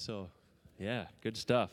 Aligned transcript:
So, 0.00 0.28
yeah, 0.78 1.06
good 1.22 1.36
stuff. 1.36 1.70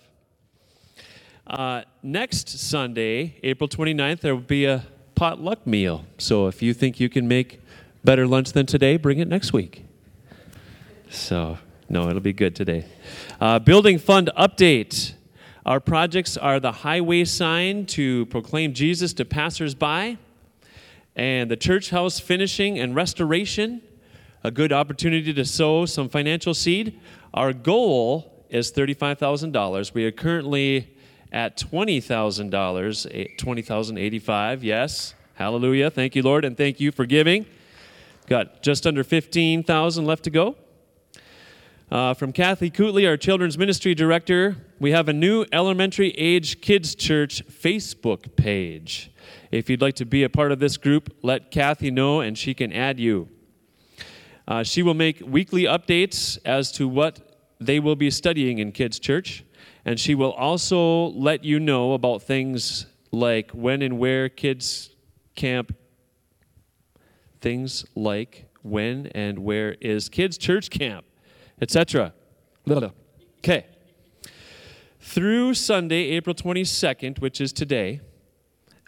Uh, 1.46 1.84
next 2.02 2.50
Sunday, 2.50 3.36
April 3.44 3.70
29th, 3.70 4.22
there 4.22 4.34
will 4.34 4.42
be 4.42 4.66
a 4.66 4.84
potluck 5.14 5.68
meal. 5.68 6.06
So 6.18 6.48
if 6.48 6.64
you 6.64 6.74
think 6.74 7.00
you 7.00 7.08
can 7.08 7.28
make 7.28 7.62
better 8.04 8.26
lunch 8.26 8.54
than 8.54 8.66
today, 8.66 8.98
bring 8.98 9.20
it 9.20 9.28
next 9.28 9.54
week. 9.54 9.86
So, 11.12 11.60
no, 11.88 12.10
it'll 12.10 12.20
be 12.20 12.34
good 12.34 12.56
today. 12.56 12.86
Uh, 13.40 13.60
building 13.60 14.00
fund 14.00 14.32
update. 14.36 15.14
Our 15.64 15.80
projects 15.80 16.36
are 16.36 16.60
the 16.60 16.72
highway 16.72 17.26
sign 17.26 17.86
to 17.88 18.26
proclaim 18.26 18.74
Jesus 18.74 19.14
to 19.14 19.26
passersby, 19.26 20.18
and 21.16 21.52
the 21.52 21.58
church 21.58 21.92
house 21.92 22.20
finishing 22.20 22.80
and 22.80 22.96
restoration, 22.96 23.84
a 24.46 24.52
good 24.52 24.72
opportunity 24.72 25.34
to 25.34 25.44
sow 25.44 25.88
some 25.88 26.08
financial 26.08 26.54
seed. 26.54 27.00
Our 27.34 27.52
goal 27.52 28.46
is 28.48 28.72
$35,000. 28.72 29.92
We 29.96 30.06
are 30.06 30.12
currently 30.12 30.96
at 31.32 31.58
$20,000, 31.58 33.38
20,085. 33.38 34.64
Yes. 34.64 35.16
Hallelujah. 35.34 35.90
Thank 35.90 36.16
you, 36.16 36.22
Lord, 36.22 36.46
and 36.46 36.56
thank 36.56 36.80
you 36.80 36.92
for 36.92 37.08
giving. 37.08 37.48
Got 38.28 38.62
just 38.62 38.86
under 38.86 39.04
15,000 39.04 40.06
left 40.06 40.24
to 40.26 40.30
go. 40.30 40.56
Uh, 41.90 42.14
from 42.14 42.32
Kathy 42.32 42.70
Cootley, 42.70 43.08
our 43.08 43.18
children's 43.18 43.58
ministry 43.58 43.96
director, 43.96 44.58
we 44.80 44.92
have 44.92 45.10
a 45.10 45.14
new 45.14 45.48
elementary 45.52 46.12
age 46.12 46.62
kids 46.62 46.94
church 46.94 47.44
Facebook 47.48 48.36
page. 48.36 49.12
If 49.50 49.72
you'd 49.72 49.82
like 49.82 49.96
to 49.96 50.06
be 50.06 50.22
a 50.22 50.30
part 50.30 50.52
of 50.52 50.60
this 50.60 50.78
group, 50.78 51.16
let 51.24 51.50
Kathy 51.50 51.90
know 51.90 52.20
and 52.20 52.38
she 52.38 52.54
can 52.54 52.72
add 52.72 53.00
you. 53.00 53.30
Uh, 54.48 54.64
she 54.64 54.84
will 54.84 54.94
make 54.94 55.22
weekly 55.26 55.64
updates 55.64 56.38
as 56.46 56.72
to 56.74 56.88
what 56.88 57.36
they 57.60 57.80
will 57.80 57.96
be 57.96 58.12
studying 58.12 58.60
in 58.60 58.72
kids' 58.72 59.00
church, 59.00 59.44
and 59.86 60.00
she 60.00 60.14
will 60.14 60.34
also 60.34 61.08
let 61.08 61.44
you 61.44 61.60
know 61.60 61.94
about 61.94 62.22
things 62.22 62.86
like 63.12 63.52
when 63.52 63.82
and 63.82 63.98
where 63.98 64.30
kids 64.30 64.92
camp, 65.36 65.76
things 67.42 67.86
like 67.96 68.46
when 68.62 69.08
and 69.16 69.40
where 69.40 69.76
is 69.82 70.10
kids' 70.10 70.38
church 70.38 70.70
camp, 70.70 71.06
etc. 71.62 72.14
Okay. 73.40 73.66
Through 75.00 75.54
Sunday, 75.54 76.10
April 76.12 76.34
22nd, 76.34 77.20
which 77.20 77.40
is 77.40 77.54
today, 77.54 78.02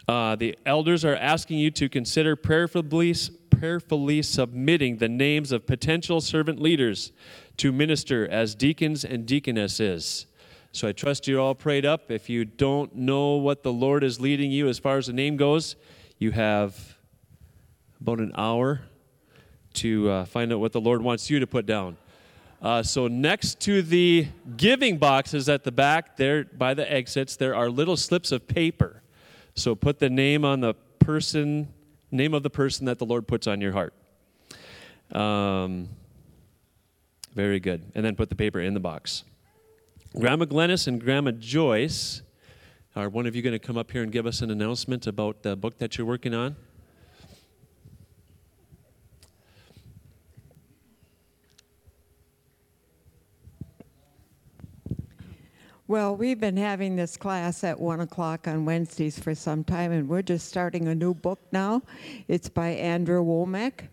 uh, 0.08 0.34
the 0.36 0.58
elders 0.66 1.04
are 1.04 1.14
asking 1.14 1.58
you 1.58 1.70
to 1.70 1.88
consider 1.88 2.34
prayerfully, 2.34 3.14
prayerfully 3.58 4.22
submitting 4.22 4.98
the 4.98 5.08
names 5.08 5.52
of 5.52 5.66
potential 5.66 6.20
servant 6.20 6.60
leaders 6.60 7.12
to 7.56 7.72
minister 7.72 8.28
as 8.28 8.54
deacons 8.54 9.04
and 9.04 9.26
deaconesses. 9.26 10.26
So 10.72 10.86
I 10.88 10.92
trust 10.92 11.26
you're 11.26 11.40
all 11.40 11.54
prayed 11.54 11.84
up. 11.84 12.10
If 12.10 12.28
you 12.28 12.44
don't 12.44 12.94
know 12.94 13.36
what 13.36 13.62
the 13.62 13.72
Lord 13.72 14.04
is 14.04 14.20
leading 14.20 14.50
you 14.50 14.68
as 14.68 14.78
far 14.78 14.98
as 14.98 15.06
the 15.06 15.12
name 15.12 15.36
goes, 15.36 15.76
you 16.18 16.30
have 16.30 16.96
about 18.00 18.20
an 18.20 18.32
hour 18.36 18.82
to 19.74 20.08
uh, 20.08 20.24
find 20.24 20.52
out 20.52 20.60
what 20.60 20.72
the 20.72 20.80
Lord 20.80 21.02
wants 21.02 21.30
you 21.30 21.40
to 21.40 21.46
put 21.46 21.66
down. 21.66 21.96
Uh, 22.60 22.82
so 22.82 23.06
next 23.08 23.60
to 23.60 23.82
the 23.82 24.26
giving 24.56 24.98
boxes 24.98 25.48
at 25.48 25.64
the 25.64 25.72
back, 25.72 26.16
there 26.16 26.44
by 26.44 26.74
the 26.74 26.90
exits, 26.92 27.36
there 27.36 27.54
are 27.54 27.70
little 27.70 27.96
slips 27.96 28.32
of 28.32 28.46
paper. 28.46 29.02
So 29.54 29.74
put 29.74 29.98
the 29.98 30.10
name 30.10 30.44
on 30.44 30.60
the 30.60 30.74
person, 30.98 31.68
name 32.10 32.34
of 32.34 32.42
the 32.42 32.50
person 32.50 32.86
that 32.86 32.98
the 32.98 33.06
Lord 33.06 33.26
puts 33.26 33.46
on 33.46 33.60
your 33.60 33.72
heart. 33.72 33.94
Um, 35.12 35.88
very 37.34 37.60
good. 37.60 37.92
And 37.94 38.04
then 38.04 38.16
put 38.16 38.28
the 38.28 38.36
paper 38.36 38.60
in 38.60 38.74
the 38.74 38.80
box. 38.80 39.24
Grandma 40.18 40.46
Glennis 40.46 40.86
and 40.86 41.00
Grandma 41.00 41.32
Joyce, 41.32 42.22
are 42.96 43.08
one 43.08 43.26
of 43.26 43.36
you 43.36 43.42
going 43.42 43.52
to 43.52 43.58
come 43.58 43.76
up 43.76 43.90
here 43.90 44.02
and 44.02 44.10
give 44.10 44.26
us 44.26 44.40
an 44.40 44.50
announcement 44.50 45.06
about 45.06 45.42
the 45.42 45.54
book 45.54 45.78
that 45.78 45.98
you're 45.98 46.06
working 46.06 46.34
on? 46.34 46.56
Well, 55.88 56.14
we've 56.14 56.38
been 56.38 56.58
having 56.58 56.96
this 56.96 57.16
class 57.16 57.64
at 57.64 57.80
1 57.80 58.00
o'clock 58.00 58.46
on 58.46 58.66
Wednesdays 58.66 59.18
for 59.18 59.34
some 59.34 59.64
time, 59.64 59.90
and 59.90 60.06
we're 60.06 60.20
just 60.20 60.46
starting 60.46 60.86
a 60.86 60.94
new 60.94 61.14
book 61.14 61.40
now. 61.50 61.80
It's 62.28 62.50
by 62.50 62.72
Andrew 62.72 63.24
Wommack. 63.24 63.88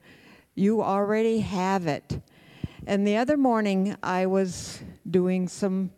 You 0.56 0.84
already 0.84 1.40
have 1.40 1.88
it. 1.88 2.20
And 2.86 3.08
the 3.08 3.16
other 3.16 3.38
morning, 3.38 3.96
I 4.04 4.26
was 4.26 4.82
doing 5.10 5.48
some 5.48 5.90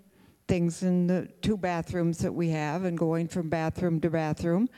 things 0.47 0.83
in 0.83 1.07
the 1.07 1.29
two 1.41 1.57
bathrooms 1.57 2.19
that 2.19 2.31
we 2.31 2.49
have 2.49 2.83
and 2.83 2.95
going 2.95 3.27
from 3.27 3.49
bathroom 3.49 3.99
to 4.01 4.11
bathroom, 4.11 4.69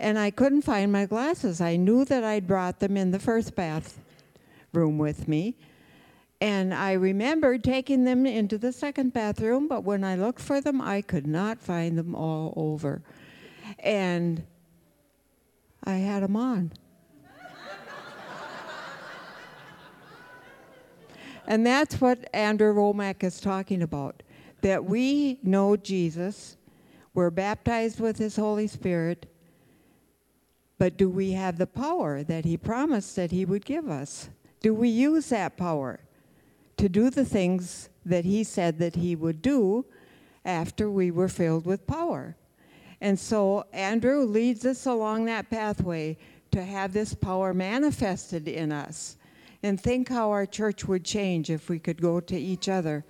and 0.00 0.18
I 0.18 0.32
couldn't 0.32 0.62
find 0.62 0.90
my 0.90 1.06
glasses. 1.06 1.60
I 1.60 1.76
knew 1.76 2.04
that 2.06 2.24
I'd 2.24 2.48
brought 2.48 2.80
them 2.80 2.96
in 2.96 3.12
the 3.12 3.20
first 3.20 3.54
bathroom 3.54 4.98
with 4.98 5.28
me, 5.28 5.58
and 6.40 6.74
I 6.74 6.92
remembered 6.92 7.64
taking 7.64 8.04
them 8.04 8.26
into 8.26 8.58
the 8.58 8.72
second 8.72 9.12
bathroom, 9.12 9.68
but 9.68 9.84
when 9.84 10.04
I 10.04 10.16
looked 10.16 10.40
for 10.40 10.60
them, 10.60 10.80
I 10.80 11.00
could 11.00 11.26
not 11.26 11.58
find 11.58 11.96
them 11.96 12.14
all 12.14 12.52
over. 12.56 13.02
And 13.78 14.44
I 15.84 15.94
had 15.94 16.22
them 16.22 16.36
on. 16.36 16.72
and 21.46 21.66
that's 21.66 22.00
what 22.00 22.28
Andrew 22.34 22.74
Wommack 22.74 23.24
is 23.24 23.40
talking 23.40 23.82
about 23.82 24.22
that 24.60 24.84
we 24.84 25.38
know 25.42 25.76
Jesus, 25.76 26.56
we're 27.14 27.30
baptized 27.30 28.00
with 28.00 28.18
his 28.18 28.36
Holy 28.36 28.66
Spirit, 28.66 29.30
but 30.78 30.96
do 30.96 31.08
we 31.08 31.32
have 31.32 31.56
the 31.56 31.66
power 31.66 32.22
that 32.24 32.44
he 32.44 32.56
promised 32.56 33.16
that 33.16 33.30
he 33.30 33.44
would 33.44 33.64
give 33.64 33.88
us? 33.88 34.28
Do 34.60 34.74
we 34.74 34.88
use 34.88 35.28
that 35.28 35.56
power? 35.56 36.00
To 36.76 36.88
do 36.88 37.10
the 37.10 37.24
things 37.24 37.88
that 38.04 38.24
he 38.24 38.44
said 38.44 38.78
that 38.78 38.96
he 38.96 39.16
would 39.16 39.42
do 39.42 39.84
after 40.44 40.90
we 40.90 41.10
were 41.10 41.28
filled 41.28 41.66
with 41.66 41.86
power. 41.86 42.36
And 43.00 43.18
so 43.18 43.64
Andrew 43.72 44.24
leads 44.24 44.64
us 44.64 44.86
along 44.86 45.26
that 45.26 45.50
pathway 45.50 46.16
to 46.52 46.62
have 46.64 46.92
this 46.92 47.14
power 47.14 47.52
manifested 47.52 48.48
in 48.48 48.72
us. 48.72 49.16
And 49.62 49.80
think 49.80 50.08
how 50.08 50.30
our 50.30 50.46
church 50.46 50.86
would 50.86 51.04
change 51.04 51.50
if 51.50 51.68
we 51.68 51.78
could 51.78 52.00
go 52.00 52.20
to 52.20 52.36
each 52.36 52.68
other 52.68 53.04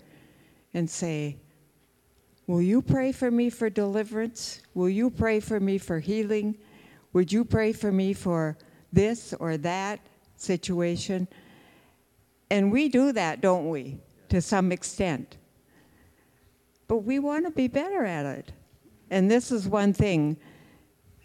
and 0.72 0.88
say, 0.88 1.36
Will 2.46 2.62
you 2.62 2.80
pray 2.80 3.10
for 3.10 3.30
me 3.30 3.50
for 3.50 3.68
deliverance? 3.68 4.62
Will 4.74 4.88
you 4.88 5.10
pray 5.10 5.40
for 5.40 5.58
me 5.58 5.78
for 5.78 5.98
healing? 5.98 6.56
Would 7.12 7.32
you 7.32 7.44
pray 7.44 7.72
for 7.72 7.90
me 7.90 8.12
for 8.12 8.56
this 8.92 9.34
or 9.40 9.56
that 9.58 10.00
situation? 10.36 11.26
And 12.50 12.70
we 12.70 12.88
do 12.88 13.12
that, 13.12 13.40
don't 13.40 13.68
we, 13.68 13.98
to 14.28 14.40
some 14.40 14.72
extent. 14.72 15.36
But 16.88 16.98
we 16.98 17.18
want 17.18 17.44
to 17.46 17.50
be 17.50 17.68
better 17.68 18.04
at 18.04 18.26
it. 18.26 18.52
And 19.10 19.30
this 19.30 19.50
is 19.50 19.68
one 19.68 19.92
thing 19.92 20.36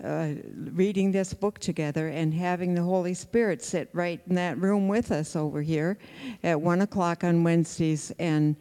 uh, 0.04 0.34
reading 0.56 1.12
this 1.12 1.34
book 1.34 1.60
together 1.60 2.08
and 2.08 2.34
having 2.34 2.74
the 2.74 2.82
Holy 2.82 3.14
Spirit 3.14 3.64
sit 3.64 3.90
right 3.94 4.20
in 4.28 4.36
that 4.36 4.58
room 4.58 4.88
with 4.88 5.12
us 5.12 5.36
over 5.36 5.62
here 5.62 5.98
at 6.44 6.60
1 6.60 6.82
o'clock 6.82 7.24
on 7.24 7.44
Wednesdays 7.44 8.12
and 8.18 8.56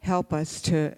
help 0.00 0.32
us 0.32 0.60
to 0.62 0.94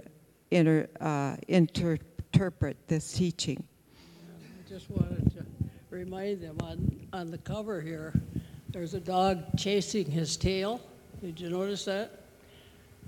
inter, 0.50 0.86
uh, 1.00 1.36
interpret 1.48 2.76
this 2.88 3.12
teaching. 3.12 3.62
I 3.96 4.68
just 4.68 4.90
wanted 4.90 5.32
to 5.32 5.46
remind 5.88 6.42
them 6.42 6.58
on, 6.62 7.08
on 7.12 7.30
the 7.30 7.38
cover 7.38 7.80
here, 7.80 8.20
there's 8.68 8.94
a 8.94 9.00
dog 9.00 9.44
chasing 9.56 10.10
his 10.10 10.36
tail. 10.36 10.80
Did 11.20 11.38
you 11.38 11.50
notice 11.50 11.84
that? 11.84 12.22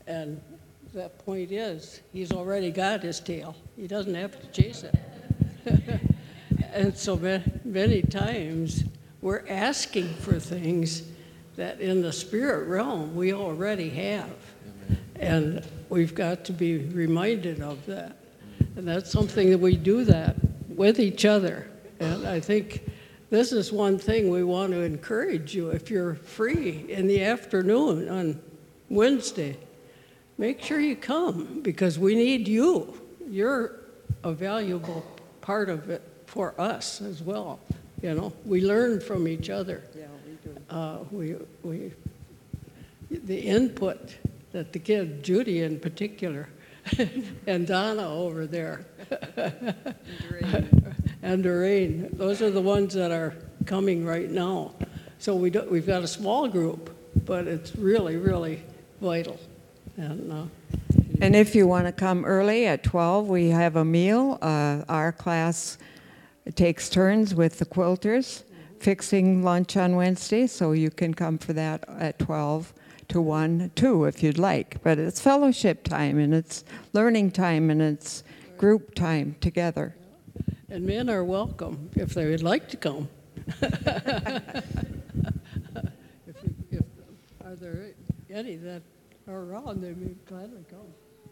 And 0.06 0.40
that 0.92 1.24
point 1.24 1.50
is, 1.50 2.02
he's 2.12 2.30
already 2.30 2.70
got 2.70 3.02
his 3.02 3.20
tail. 3.20 3.56
He 3.76 3.86
doesn't 3.86 4.14
have 4.14 4.38
to 4.40 4.62
chase 4.62 4.84
it. 4.84 4.94
and 6.72 6.94
so 6.96 7.16
many 7.64 8.02
times 8.02 8.84
we're 9.22 9.44
asking 9.48 10.12
for 10.14 10.38
things 10.38 11.04
that 11.56 11.80
in 11.80 12.02
the 12.02 12.12
spirit 12.12 12.68
realm 12.68 13.14
we 13.14 13.32
already 13.32 13.88
have. 13.88 14.30
And 15.16 15.64
we've 15.88 16.14
got 16.14 16.44
to 16.46 16.52
be 16.52 16.78
reminded 16.78 17.62
of 17.62 17.84
that. 17.86 18.16
And 18.76 18.86
that's 18.86 19.10
something 19.10 19.50
that 19.50 19.58
we 19.58 19.76
do 19.76 20.04
that 20.04 20.36
with 20.68 20.98
each 21.00 21.24
other. 21.24 21.70
And 22.00 22.26
I 22.26 22.40
think 22.40 22.90
this 23.32 23.50
is 23.50 23.72
one 23.72 23.96
thing 23.96 24.28
we 24.28 24.44
want 24.44 24.72
to 24.72 24.82
encourage 24.82 25.54
you 25.54 25.70
if 25.70 25.90
you're 25.90 26.16
free 26.16 26.84
in 26.90 27.06
the 27.06 27.24
afternoon 27.24 28.06
on 28.10 28.38
Wednesday. 28.90 29.56
Make 30.36 30.60
sure 30.60 30.78
you 30.78 30.96
come 30.96 31.60
because 31.62 31.98
we 31.98 32.14
need 32.14 32.46
you. 32.46 32.92
You're 33.26 33.76
a 34.22 34.32
valuable 34.32 35.02
part 35.40 35.70
of 35.70 35.88
it 35.88 36.02
for 36.26 36.54
us 36.60 37.00
as 37.00 37.22
well. 37.22 37.58
You 38.02 38.12
know, 38.12 38.34
we 38.44 38.60
learn 38.60 39.00
from 39.00 39.26
each 39.26 39.48
other. 39.48 39.82
Yeah, 39.96 40.08
we 40.26 40.50
do. 40.50 40.56
Uh, 40.68 40.98
we, 41.10 41.36
we, 41.62 41.92
the 43.08 43.38
input 43.38 44.14
that 44.52 44.74
the 44.74 44.78
kid, 44.78 45.22
Judy 45.22 45.62
in 45.62 45.80
particular, 45.80 46.50
and 47.46 47.66
Donna 47.66 48.14
over 48.14 48.46
there, 48.46 48.84
and 51.22 51.42
Doreen, 51.42 52.08
those 52.12 52.42
are 52.42 52.50
the 52.50 52.60
ones 52.60 52.94
that 52.94 53.10
are 53.10 53.34
coming 53.64 54.04
right 54.04 54.30
now. 54.30 54.74
So 55.18 55.36
we 55.36 55.50
do, 55.50 55.66
we've 55.70 55.86
got 55.86 56.02
a 56.02 56.08
small 56.08 56.48
group, 56.48 56.94
but 57.24 57.46
it's 57.46 57.76
really, 57.76 58.16
really 58.16 58.62
vital. 59.00 59.38
And 59.96 60.32
uh, 60.32 60.44
And 61.20 61.36
if 61.36 61.54
you 61.54 61.66
want 61.66 61.86
to 61.86 61.92
come 61.92 62.24
early 62.24 62.66
at 62.66 62.82
12, 62.82 63.28
we 63.28 63.48
have 63.50 63.76
a 63.76 63.84
meal. 63.84 64.38
Uh, 64.42 64.82
our 64.88 65.12
class 65.12 65.78
takes 66.56 66.88
turns 66.88 67.34
with 67.34 67.58
the 67.58 67.66
quilters 67.66 68.42
fixing 68.80 69.44
lunch 69.44 69.76
on 69.76 69.94
Wednesday, 69.94 70.46
so 70.48 70.72
you 70.72 70.90
can 70.90 71.14
come 71.14 71.38
for 71.38 71.52
that 71.52 71.84
at 72.00 72.18
12 72.18 72.74
to 73.08 73.20
1, 73.20 73.70
2 73.76 74.04
if 74.06 74.22
you'd 74.22 74.38
like. 74.38 74.82
But 74.82 74.98
it's 74.98 75.20
fellowship 75.20 75.84
time 75.84 76.18
and 76.18 76.34
it's 76.34 76.64
learning 76.92 77.30
time 77.30 77.70
and 77.70 77.80
it's 77.80 78.24
group 78.58 78.94
time 78.94 79.36
together. 79.40 79.94
And 80.72 80.86
men 80.86 81.10
are 81.10 81.22
welcome 81.22 81.90
if 81.96 82.14
they 82.14 82.30
would 82.30 82.42
like 82.42 82.66
to 82.70 82.78
come. 82.78 83.06
if, 83.60 84.64
if 86.70 86.82
are 87.44 87.54
there 87.56 87.90
any 88.30 88.56
that 88.56 88.80
are 89.28 89.40
around, 89.40 89.82
they 89.82 89.92
may 89.92 90.14
gladly 90.24 90.64
come. 90.70 90.86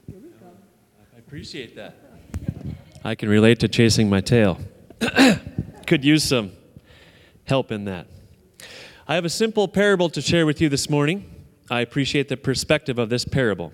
Here 0.06 0.18
we 0.18 0.28
come. 0.38 0.58
I 1.14 1.18
appreciate 1.18 1.74
that. 1.76 1.96
I 3.02 3.14
can 3.14 3.30
relate 3.30 3.60
to 3.60 3.68
chasing 3.68 4.10
my 4.10 4.20
tail. 4.20 4.58
Could 5.86 6.04
use 6.04 6.22
some 6.22 6.52
help 7.44 7.72
in 7.72 7.86
that. 7.86 8.08
I 9.08 9.14
have 9.14 9.24
a 9.24 9.30
simple 9.30 9.68
parable 9.68 10.10
to 10.10 10.20
share 10.20 10.44
with 10.44 10.60
you 10.60 10.68
this 10.68 10.90
morning. 10.90 11.24
I 11.70 11.80
appreciate 11.80 12.28
the 12.28 12.36
perspective 12.36 12.98
of 12.98 13.08
this 13.08 13.24
parable. 13.24 13.72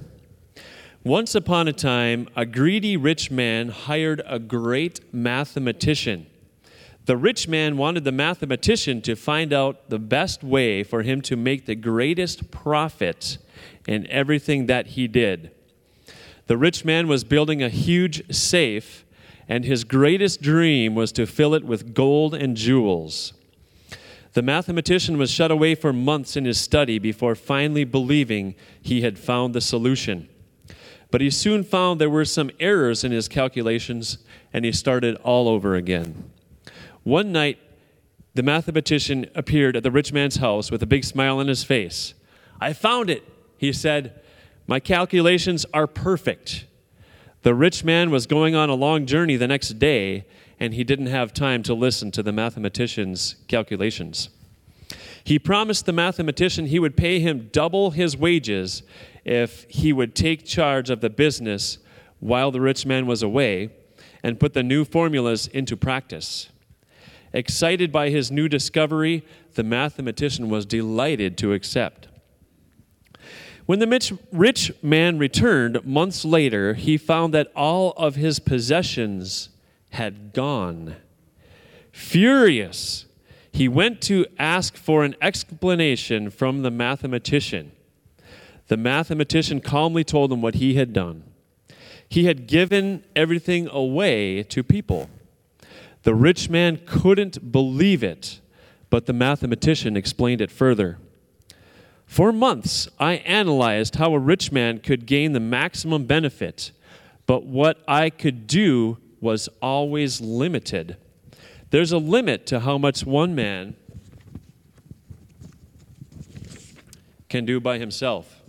Once 1.07 1.37
upon 1.37 1.69
a 1.69 1.73
time, 1.73 2.27
a 2.35 2.45
greedy 2.45 2.97
rich 2.97 3.31
man 3.31 3.69
hired 3.69 4.21
a 4.27 4.41
great 4.41 4.99
mathematician. 5.15 6.27
The 7.05 7.17
rich 7.17 7.47
man 7.47 7.77
wanted 7.77 8.03
the 8.03 8.11
mathematician 8.11 9.01
to 9.03 9.15
find 9.15 9.53
out 9.53 9.89
the 9.89 10.01
best 10.01 10.43
way 10.43 10.83
for 10.83 11.03
him 11.03 11.21
to 11.21 11.37
make 11.37 11.65
the 11.65 11.77
greatest 11.77 12.51
profit 12.51 13.39
in 13.87 14.09
everything 14.09 14.67
that 14.67 14.89
he 14.89 15.07
did. 15.07 15.53
The 16.49 16.57
rich 16.57 16.85
man 16.85 17.07
was 17.07 17.23
building 17.23 17.63
a 17.63 17.69
huge 17.69 18.35
safe, 18.35 19.05
and 19.49 19.65
his 19.65 19.85
greatest 19.85 20.43
dream 20.43 20.97
was 20.97 21.13
to 21.13 21.25
fill 21.25 21.55
it 21.55 21.63
with 21.63 21.95
gold 21.95 22.35
and 22.35 22.57
jewels. 22.57 23.33
The 24.33 24.43
mathematician 24.43 25.19
was 25.19 25.31
shut 25.31 25.53
away 25.53 25.77
for 25.77 25.93
months 25.93 26.37
in 26.37 26.47
his 26.47 26.59
study 26.59 26.99
before 26.99 27.37
finally 27.37 27.85
believing 27.85 28.57
he 28.83 29.03
had 29.03 29.21
found 29.21 29.55
the 29.55 29.61
solution. 29.61 30.31
But 31.17 31.23
he 31.23 31.31
soon 31.31 31.65
found 31.65 31.99
there 31.99 32.11
were 32.11 32.27
some 32.27 32.51
errors 32.61 33.03
in 33.03 33.11
his 33.11 33.27
calculations, 33.27 34.19
and 34.53 34.67
he 34.67 34.73
started 34.73 35.17
all 35.25 35.49
over 35.49 35.75
again. 35.75 36.31
One 37.05 37.33
night, 37.33 37.59
the 38.35 38.43
mathematician 38.43 39.25
appeared 39.35 39.77
at 39.77 39.83
the 39.83 39.91
rich 39.91 40.13
man's 40.13 40.37
house 40.37 40.71
with 40.71 40.83
a 40.83 40.87
big 40.87 41.05
smile 41.05 41.39
on 41.39 41.49
his 41.49 41.65
face. 41.65 42.13
I 42.61 42.75
found 42.75 43.09
it, 43.09 43.23
he 43.57 43.73
said. 43.73 44.21
My 44.67 44.79
calculations 44.79 45.65
are 45.73 45.87
perfect. 45.87 46.67
The 47.45 47.55
rich 47.55 47.83
man 47.83 48.11
was 48.11 48.27
going 48.27 48.55
on 48.55 48.69
a 48.69 48.75
long 48.75 49.07
journey 49.07 49.37
the 49.37 49.49
next 49.49 49.79
day, 49.79 50.27
and 50.61 50.75
he 50.75 50.85
didn't 50.85 51.07
have 51.07 51.33
time 51.33 51.63
to 51.63 51.73
listen 51.73 52.11
to 52.11 52.23
the 52.23 52.33
mathematician's 52.33 53.37
calculations. 53.49 54.29
He 55.25 55.39
promised 55.39 55.87
the 55.87 55.95
mathematician 55.95 56.67
he 56.67 56.79
would 56.79 56.95
pay 56.95 57.21
him 57.21 57.49
double 57.53 57.93
his 57.93 58.19
wages 58.19 58.83
if 59.27 59.67
he 59.69 59.93
would 59.93 60.15
take 60.15 60.47
charge 60.47 60.89
of 60.89 61.01
the 61.01 61.11
business 61.11 61.79
while 62.21 62.53
the 62.53 62.61
rich 62.61 62.87
man 62.87 63.07
was 63.07 63.25
away 63.25 63.71
and 64.23 64.39
put 64.39 64.55
the 64.55 64.63
new 64.63 64.85
formulas 64.85 65.49
into 65.49 65.77
practice. 65.77 66.49
Excited 67.33 67.91
by 67.91 68.09
his 68.09 68.31
new 68.31 68.49
discovery, 68.49 69.25
the 69.55 69.65
mathematician 69.65 70.49
was 70.49 70.65
delighted 70.65 71.37
to 71.37 71.53
accept. 71.53 72.07
When 73.67 73.81
the 73.81 74.19
rich 74.31 74.73
man 74.81 75.19
returned 75.19 75.85
months 75.85 76.25
later, 76.25 76.75
he 76.75 76.97
found 76.97 77.35
that 77.35 77.51
all 77.57 77.91
of 77.97 78.15
his 78.15 78.39
possessions 78.39 79.49
had 79.91 80.33
gone. 80.33 80.95
Furious, 81.91 83.07
he 83.51 83.67
went 83.67 84.01
to 84.03 84.25
ask 84.39 84.77
for 84.77 85.03
an 85.03 85.17
explanation 85.21 86.31
from 86.31 86.63
the 86.63 86.71
mathematician. 86.71 87.73
The 88.69 88.77
mathematician 88.77 89.61
calmly 89.61 90.05
told 90.05 90.33
him 90.33 90.43
what 90.43 90.57
he 90.57 90.75
had 90.75 90.93
done. 90.93 91.23
He 92.09 92.25
had 92.25 92.47
given 92.47 93.05
everything 93.15 93.69
away 93.69 94.43
to 94.45 94.63
people. 94.63 95.09
The 96.03 96.15
rich 96.15 96.49
man 96.49 96.81
couldn't 96.87 97.51
believe 97.51 98.03
it, 98.03 98.41
but 98.91 99.07
the 99.07 99.13
mathematician 99.13 99.97
explained 99.97 100.41
it 100.41 100.51
further. 100.51 100.99
For 102.07 102.33
months, 102.33 102.89
I 103.01 103.15
analyzed 103.15 103.97
how 103.97 104.15
a 104.15 104.19
rich 104.19 104.53
man 104.53 104.79
could 104.79 105.07
gain 105.07 105.33
the 105.33 105.41
maximum 105.41 106.05
benefit, 106.05 106.71
but 107.27 107.45
what 107.45 107.83
I 107.89 108.11
could 108.11 108.47
do 108.47 108.99
was 109.21 109.49
always 109.61 110.21
limited. 110.21 110.97
There's 111.71 111.91
a 111.91 111.99
limit 111.99 112.47
to 112.47 112.61
how 112.61 112.79
much 112.79 113.05
one 113.05 113.35
man 113.35 113.75
can 117.29 117.45
do 117.45 117.59
by 117.59 117.79
himself. 117.79 118.41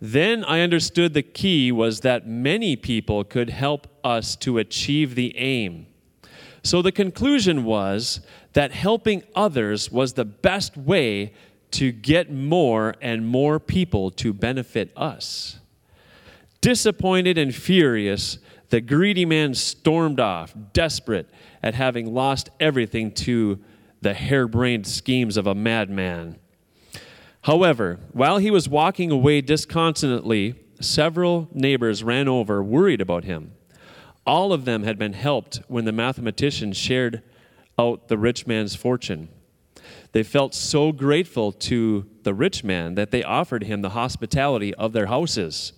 Then 0.00 0.44
I 0.44 0.60
understood 0.60 1.12
the 1.12 1.22
key 1.22 1.70
was 1.70 2.00
that 2.00 2.26
many 2.26 2.74
people 2.74 3.22
could 3.22 3.50
help 3.50 3.86
us 4.02 4.34
to 4.36 4.58
achieve 4.58 5.14
the 5.14 5.36
aim. 5.36 5.86
So 6.62 6.82
the 6.82 6.92
conclusion 6.92 7.64
was 7.64 8.20
that 8.54 8.72
helping 8.72 9.22
others 9.34 9.90
was 9.90 10.14
the 10.14 10.24
best 10.24 10.76
way 10.76 11.34
to 11.72 11.92
get 11.92 12.32
more 12.32 12.94
and 13.00 13.26
more 13.26 13.60
people 13.60 14.10
to 14.10 14.32
benefit 14.32 14.92
us. 14.96 15.60
Disappointed 16.60 17.38
and 17.38 17.54
furious, 17.54 18.38
the 18.70 18.80
greedy 18.80 19.24
man 19.24 19.54
stormed 19.54 20.20
off, 20.20 20.54
desperate 20.72 21.28
at 21.62 21.74
having 21.74 22.12
lost 22.12 22.50
everything 22.58 23.12
to 23.12 23.58
the 24.00 24.14
harebrained 24.14 24.86
schemes 24.86 25.36
of 25.36 25.46
a 25.46 25.54
madman. 25.54 26.39
However, 27.42 27.98
while 28.12 28.38
he 28.38 28.50
was 28.50 28.68
walking 28.68 29.10
away 29.10 29.40
disconsolately, 29.40 30.54
several 30.80 31.48
neighbors 31.52 32.04
ran 32.04 32.28
over, 32.28 32.62
worried 32.62 33.00
about 33.00 33.24
him. 33.24 33.52
All 34.26 34.52
of 34.52 34.64
them 34.64 34.82
had 34.82 34.98
been 34.98 35.14
helped 35.14 35.60
when 35.68 35.84
the 35.84 35.92
mathematician 35.92 36.72
shared 36.72 37.22
out 37.78 38.08
the 38.08 38.18
rich 38.18 38.46
man's 38.46 38.74
fortune. 38.74 39.28
They 40.12 40.22
felt 40.22 40.54
so 40.54 40.92
grateful 40.92 41.52
to 41.52 42.06
the 42.24 42.34
rich 42.34 42.62
man 42.62 42.94
that 42.96 43.10
they 43.10 43.22
offered 43.22 43.64
him 43.64 43.80
the 43.80 43.90
hospitality 43.90 44.74
of 44.74 44.92
their 44.92 45.06
houses 45.06 45.72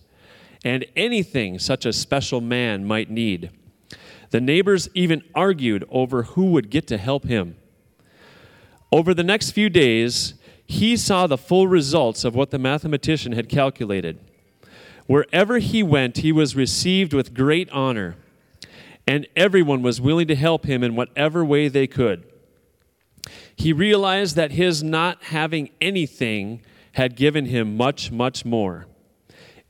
and 0.65 0.87
anything 0.97 1.59
such 1.59 1.85
a 1.85 1.93
special 1.93 2.41
man 2.41 2.85
might 2.85 3.11
need. 3.11 3.51
The 4.31 4.41
neighbors 4.41 4.89
even 4.95 5.23
argued 5.35 5.85
over 5.91 6.23
who 6.23 6.47
would 6.47 6.71
get 6.71 6.87
to 6.89 6.99
help 6.99 7.25
him. 7.25 7.57
Over 8.91 9.15
the 9.15 9.25
next 9.25 9.51
few 9.51 9.69
days, 9.69 10.35
he 10.73 10.97
saw 10.97 11.27
the 11.27 11.37
full 11.37 11.69
results 11.69 12.25
of 12.25 12.35
what 12.35 12.51
the 12.51 12.59
mathematician 12.59 13.33
had 13.33 13.47
calculated. 13.47 14.19
Wherever 15.07 15.59
he 15.59 15.83
went, 15.83 16.19
he 16.19 16.33
was 16.33 16.57
received 16.57 17.13
with 17.13 17.35
great 17.35 17.69
honor, 17.71 18.17
and 19.07 19.29
everyone 19.37 19.83
was 19.83 20.01
willing 20.01 20.29
to 20.29 20.35
help 20.35 20.65
him 20.65 20.83
in 20.83 20.97
whatever 20.97 21.45
way 21.45 21.69
they 21.69 21.87
could. 21.87 22.25
He 23.55 23.75
realized 23.75 24.35
that 24.37 24.53
his 24.53 24.83
not 24.83 25.25
having 25.25 25.69
anything 25.79 26.63
had 26.93 27.17
given 27.17 27.45
him 27.45 27.77
much, 27.77 28.11
much 28.11 28.47
more. 28.47 28.87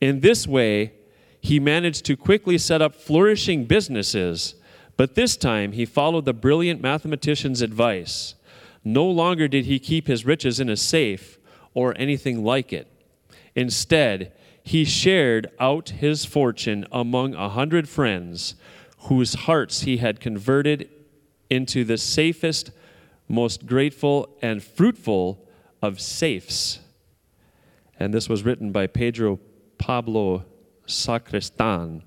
In 0.00 0.20
this 0.20 0.46
way, 0.46 0.92
he 1.40 1.58
managed 1.58 2.04
to 2.06 2.16
quickly 2.16 2.58
set 2.58 2.80
up 2.80 2.94
flourishing 2.94 3.64
businesses, 3.64 4.54
but 4.96 5.16
this 5.16 5.36
time 5.36 5.72
he 5.72 5.84
followed 5.84 6.26
the 6.26 6.32
brilliant 6.32 6.80
mathematician's 6.80 7.60
advice. 7.60 8.36
No 8.84 9.06
longer 9.06 9.48
did 9.48 9.66
he 9.66 9.78
keep 9.78 10.06
his 10.06 10.24
riches 10.24 10.60
in 10.60 10.68
a 10.68 10.76
safe 10.76 11.38
or 11.74 11.94
anything 11.96 12.44
like 12.44 12.72
it. 12.72 12.88
Instead, 13.54 14.32
he 14.62 14.84
shared 14.84 15.50
out 15.58 15.90
his 15.90 16.24
fortune 16.24 16.86
among 16.92 17.34
a 17.34 17.48
hundred 17.48 17.88
friends 17.88 18.54
whose 19.00 19.34
hearts 19.34 19.82
he 19.82 19.96
had 19.96 20.20
converted 20.20 20.88
into 21.50 21.84
the 21.84 21.98
safest, 21.98 22.70
most 23.28 23.66
grateful, 23.66 24.36
and 24.40 24.62
fruitful 24.62 25.46
of 25.80 26.00
safes. 26.00 26.80
And 27.98 28.14
this 28.14 28.28
was 28.28 28.44
written 28.44 28.72
by 28.72 28.86
Pedro 28.86 29.40
Pablo 29.78 30.44
Sacristan. 30.86 32.02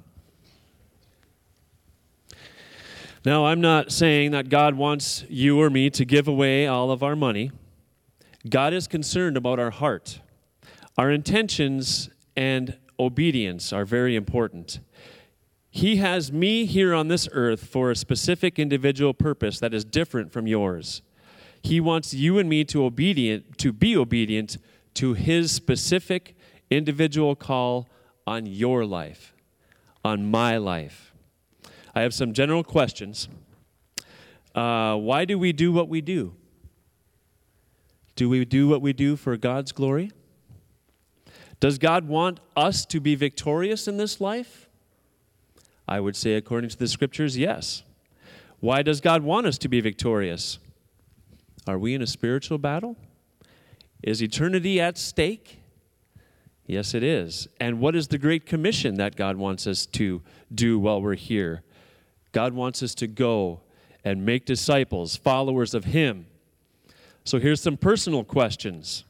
Now, 3.26 3.48
I'm 3.48 3.60
not 3.60 3.92
saying 3.92 4.32
that 4.32 4.50
God 4.50 4.76
wants 4.76 5.26
you 5.28 5.60
or 5.60 5.72
me 5.72 5.90
to 5.90 6.06
give 6.06 6.28
away 6.28 6.68
all 6.68 6.92
of 6.92 7.02
our 7.02 7.16
money. 7.16 7.52
God 8.48 8.72
is 8.72 8.88
concerned 8.88 9.36
about 9.36 9.60
our 9.60 9.72
heart. 9.72 10.20
Our 10.96 11.10
intentions 11.10 12.12
and 12.38 12.78
obedience 13.00 13.74
are 13.74 13.84
very 13.84 14.16
important. 14.16 14.80
He 15.72 15.96
has 15.96 16.32
me 16.32 16.66
here 16.66 16.94
on 16.94 17.08
this 17.08 17.28
earth 17.32 17.66
for 17.66 17.90
a 17.90 17.96
specific 17.96 18.60
individual 18.60 19.16
purpose 19.16 19.60
that 19.60 19.74
is 19.74 19.84
different 19.84 20.32
from 20.32 20.46
yours. 20.46 21.02
He 21.64 21.80
wants 21.80 22.14
you 22.14 22.38
and 22.38 22.48
me 22.48 22.64
to 22.66 22.86
obedient 22.86 23.58
to 23.58 23.74
be 23.74 23.98
obedient 23.98 24.58
to 24.94 25.16
his 25.16 25.52
specific 25.52 26.38
individual 26.70 27.36
call 27.36 27.90
on 28.28 28.46
your 28.46 28.86
life, 28.86 29.34
on 30.04 30.30
my 30.30 30.58
life. 30.58 31.05
I 31.96 32.02
have 32.02 32.14
some 32.14 32.34
general 32.34 32.64
questions. 32.64 33.30
Uh, 34.54 34.98
why 34.98 35.24
do 35.26 35.40
we 35.40 35.54
do 35.54 35.72
what 35.72 35.88
we 35.88 36.02
do? 36.02 36.36
Do 38.16 38.30
we 38.30 38.44
do 38.46 38.68
what 38.68 38.82
we 38.82 38.94
do 38.94 39.16
for 39.16 39.38
God's 39.38 39.72
glory? 39.72 40.12
Does 41.60 41.78
God 41.78 42.08
want 42.08 42.42
us 42.56 42.86
to 42.88 43.00
be 43.00 43.16
victorious 43.16 43.88
in 43.88 43.98
this 43.98 44.20
life? 44.20 44.70
I 45.88 46.00
would 46.00 46.16
say, 46.16 46.36
according 46.36 46.70
to 46.72 46.78
the 46.78 46.88
scriptures, 46.88 47.38
yes. 47.38 47.84
Why 48.60 48.82
does 48.82 49.02
God 49.02 49.24
want 49.24 49.48
us 49.48 49.58
to 49.60 49.68
be 49.68 49.80
victorious? 49.80 50.60
Are 51.68 51.78
we 51.78 51.94
in 51.94 52.02
a 52.02 52.08
spiritual 52.08 52.58
battle? 52.58 52.98
Is 54.04 54.22
eternity 54.22 54.80
at 54.80 54.98
stake? 54.98 55.62
Yes, 56.68 56.94
it 56.94 57.04
is. 57.04 57.48
And 57.60 57.80
what 57.80 57.96
is 57.96 58.08
the 58.08 58.18
great 58.18 58.46
commission 58.46 58.96
that 58.96 59.16
God 59.16 59.38
wants 59.38 59.68
us 59.68 59.86
to 59.88 60.22
do 60.54 60.80
while 60.80 61.02
we're 61.02 61.16
here? 61.16 61.64
God 62.36 62.52
wants 62.52 62.84
us 62.84 62.94
to 62.96 63.08
go 63.08 63.62
and 64.04 64.26
make 64.26 64.44
disciples, 64.44 65.16
followers 65.16 65.74
of 65.74 65.86
Him. 65.86 66.28
So 67.24 67.40
here's 67.40 67.62
some 67.62 67.78
personal 67.78 68.26
questions. 68.26 69.06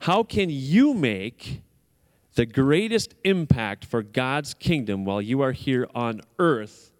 How 0.00 0.22
can 0.22 0.50
you 0.50 0.92
make 0.92 1.62
the 2.34 2.44
greatest 2.44 3.14
impact 3.24 3.86
for 3.86 4.02
God's 4.02 4.52
kingdom 4.52 5.06
while 5.06 5.22
you 5.22 5.40
are 5.40 5.52
here 5.52 5.88
on 5.94 6.20
earth? 6.38 6.92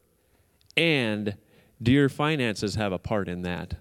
And 0.75 1.37
do 1.83 1.93
your 1.93 2.09
finances 2.09 2.77
have 2.77 2.95
a 2.95 2.99
part 2.99 3.29
in 3.29 3.43
that? 3.43 3.75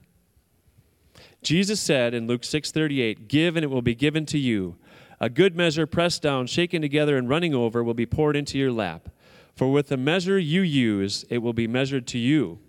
Jesus 1.41 1.79
said 1.79 2.13
in 2.13 2.27
Luke 2.27 2.43
6:38, 2.43 3.29
"Give 3.29 3.55
and 3.55 3.63
it 3.63 3.69
will 3.69 3.81
be 3.81 3.95
given 3.95 4.25
to 4.25 4.37
you. 4.37 4.75
A 5.21 5.29
good 5.29 5.55
measure 5.55 5.87
pressed 5.87 6.21
down, 6.21 6.47
shaken 6.47 6.81
together 6.81 7.15
and 7.15 7.29
running 7.29 7.55
over 7.55 7.81
will 7.81 7.93
be 7.93 8.05
poured 8.05 8.35
into 8.35 8.57
your 8.57 8.73
lap. 8.73 9.07
For 9.55 9.71
with 9.71 9.87
the 9.87 9.97
measure 9.97 10.37
you 10.37 10.61
use, 10.61 11.25
it 11.29 11.39
will 11.39 11.53
be 11.53 11.67
measured 11.67 12.07
to 12.07 12.17
you." 12.17 12.59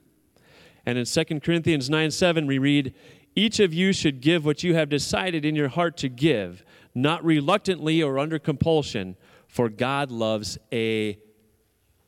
And 0.86 0.96
in 0.96 1.04
2 1.04 1.42
Corinthians 1.42 1.90
9 1.90 2.12
7, 2.12 2.46
we 2.46 2.58
read, 2.58 2.94
Each 3.34 3.58
of 3.58 3.74
you 3.74 3.92
should 3.92 4.20
give 4.20 4.44
what 4.44 4.62
you 4.62 4.74
have 4.74 4.88
decided 4.88 5.44
in 5.44 5.56
your 5.56 5.68
heart 5.68 5.96
to 5.98 6.08
give, 6.08 6.64
not 6.94 7.24
reluctantly 7.24 8.02
or 8.02 8.18
under 8.18 8.38
compulsion, 8.38 9.16
for 9.48 9.68
God 9.68 10.10
loves 10.10 10.56
a 10.72 11.18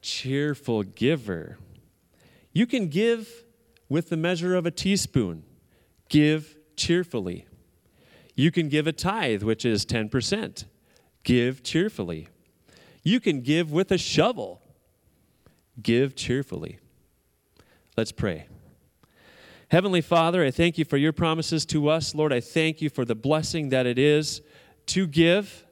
cheerful 0.01 0.85
giver. 0.85 1.59
You 2.53 2.67
can 2.67 2.89
give 2.89 3.45
with 3.89 4.11
the 4.11 4.17
measure 4.17 4.55
of 4.55 4.65
a 4.65 4.71
teaspoon, 4.71 5.43
give 6.09 6.57
cheerfully. 6.77 7.47
You 8.35 8.51
can 8.51 8.69
give 8.69 8.87
a 8.87 8.93
tithe, 8.93 9.43
which 9.43 9.65
is 9.65 9.85
10%, 9.85 10.65
give 11.25 11.63
cheerfully. 11.63 12.29
You 13.03 13.19
can 13.19 13.41
give 13.41 13.73
with 13.73 13.91
a 13.91 13.99
shovel, 13.99 14.63
give 15.83 16.15
cheerfully. 16.15 16.79
Let's 17.97 18.13
pray. 18.13 18.47
Heavenly 19.71 20.01
Father, 20.01 20.45
I 20.45 20.51
thank 20.51 20.79
you 20.79 20.85
for 20.85 20.97
your 20.97 21.13
promises 21.13 21.67
to 21.67 21.89
us. 21.89 22.15
Lord, 22.15 22.33
I 22.33 22.41
thank 22.41 22.81
you 22.81 22.89
for 22.89 23.05
the 23.05 23.15
blessing 23.15 23.69
that 23.69 23.87
it 23.87 23.99
is 23.99 24.41
to 24.87 25.07
give. 25.07 25.67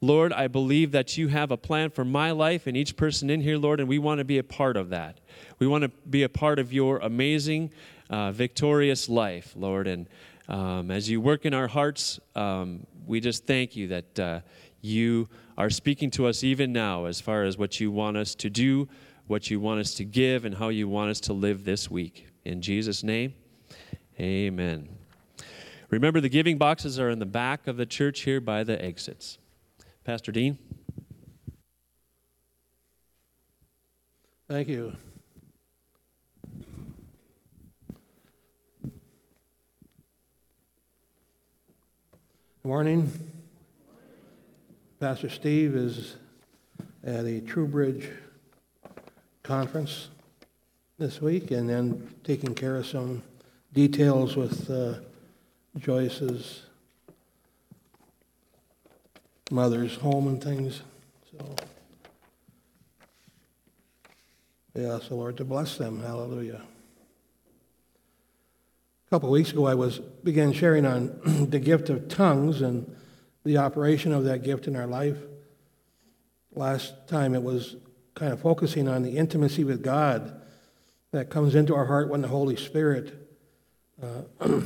Lord, 0.00 0.32
I 0.32 0.48
believe 0.48 0.92
that 0.92 1.16
you 1.16 1.28
have 1.28 1.50
a 1.50 1.56
plan 1.56 1.90
for 1.90 2.04
my 2.04 2.32
life 2.32 2.66
and 2.66 2.76
each 2.76 2.96
person 2.96 3.30
in 3.30 3.40
here, 3.40 3.56
Lord, 3.56 3.80
and 3.80 3.88
we 3.88 3.98
want 3.98 4.18
to 4.18 4.24
be 4.24 4.38
a 4.38 4.42
part 4.42 4.76
of 4.76 4.90
that. 4.90 5.20
We 5.58 5.66
want 5.66 5.82
to 5.82 5.88
be 5.88 6.22
a 6.24 6.28
part 6.28 6.58
of 6.58 6.72
your 6.72 6.98
amazing, 6.98 7.70
uh, 8.10 8.32
victorious 8.32 9.08
life, 9.08 9.54
Lord. 9.56 9.86
And 9.86 10.08
um, 10.48 10.90
as 10.90 11.08
you 11.08 11.20
work 11.20 11.46
in 11.46 11.54
our 11.54 11.68
hearts, 11.68 12.20
um, 12.34 12.86
we 13.06 13.20
just 13.20 13.46
thank 13.46 13.74
you 13.74 13.88
that 13.88 14.18
uh, 14.18 14.40
you 14.80 15.28
are 15.56 15.70
speaking 15.70 16.10
to 16.12 16.26
us 16.26 16.44
even 16.44 16.72
now 16.72 17.06
as 17.06 17.20
far 17.20 17.44
as 17.44 17.56
what 17.56 17.80
you 17.80 17.90
want 17.90 18.16
us 18.16 18.34
to 18.34 18.50
do, 18.50 18.88
what 19.26 19.50
you 19.50 19.58
want 19.60 19.80
us 19.80 19.94
to 19.94 20.04
give, 20.04 20.44
and 20.44 20.56
how 20.56 20.68
you 20.68 20.88
want 20.88 21.10
us 21.10 21.20
to 21.20 21.32
live 21.32 21.64
this 21.64 21.90
week. 21.90 22.28
In 22.44 22.62
Jesus' 22.62 23.02
name, 23.02 23.34
amen. 24.20 24.88
Remember, 25.90 26.20
the 26.20 26.28
giving 26.28 26.58
boxes 26.58 26.98
are 26.98 27.10
in 27.10 27.18
the 27.18 27.26
back 27.26 27.66
of 27.66 27.76
the 27.76 27.86
church 27.86 28.20
here 28.20 28.40
by 28.40 28.64
the 28.64 28.82
exits. 28.84 29.38
Pastor 30.04 30.32
Dean? 30.32 30.58
Thank 34.48 34.68
you. 34.68 34.96
Good 42.62 42.68
morning. 42.68 43.12
Pastor 44.98 45.28
Steve 45.28 45.76
is 45.76 46.16
at 47.04 47.24
a 47.24 47.40
TrueBridge 47.40 48.12
conference 49.46 50.08
this 50.98 51.22
week 51.22 51.52
and 51.52 51.70
then 51.70 52.12
taking 52.24 52.52
care 52.52 52.76
of 52.76 52.86
some 52.86 53.22
details 53.72 54.34
with 54.34 54.68
uh, 54.68 54.94
Joyce's 55.78 56.62
mother's 59.52 59.94
home 59.94 60.26
and 60.26 60.42
things. 60.42 60.82
So, 61.30 61.54
yeah, 64.74 64.98
so 64.98 65.14
Lord, 65.14 65.36
to 65.36 65.44
bless 65.44 65.78
them. 65.78 66.00
Hallelujah. 66.00 66.62
A 69.06 69.10
couple 69.10 69.28
of 69.28 69.32
weeks 69.32 69.52
ago, 69.52 69.66
I 69.66 69.74
was 69.74 70.00
began 70.00 70.52
sharing 70.52 70.84
on 70.84 71.46
the 71.50 71.60
gift 71.60 71.88
of 71.88 72.08
tongues 72.08 72.62
and 72.62 72.96
the 73.44 73.58
operation 73.58 74.12
of 74.12 74.24
that 74.24 74.42
gift 74.42 74.66
in 74.66 74.74
our 74.74 74.88
life. 74.88 75.18
Last 76.52 77.06
time, 77.06 77.36
it 77.36 77.44
was 77.44 77.76
kind 78.16 78.32
of 78.32 78.40
focusing 78.40 78.88
on 78.88 79.02
the 79.02 79.16
intimacy 79.16 79.62
with 79.62 79.82
God 79.82 80.40
that 81.12 81.30
comes 81.30 81.54
into 81.54 81.74
our 81.74 81.84
heart 81.84 82.08
when 82.08 82.22
the 82.22 82.28
Holy 82.28 82.56
Spirit 82.56 83.14
uh, 84.02 84.22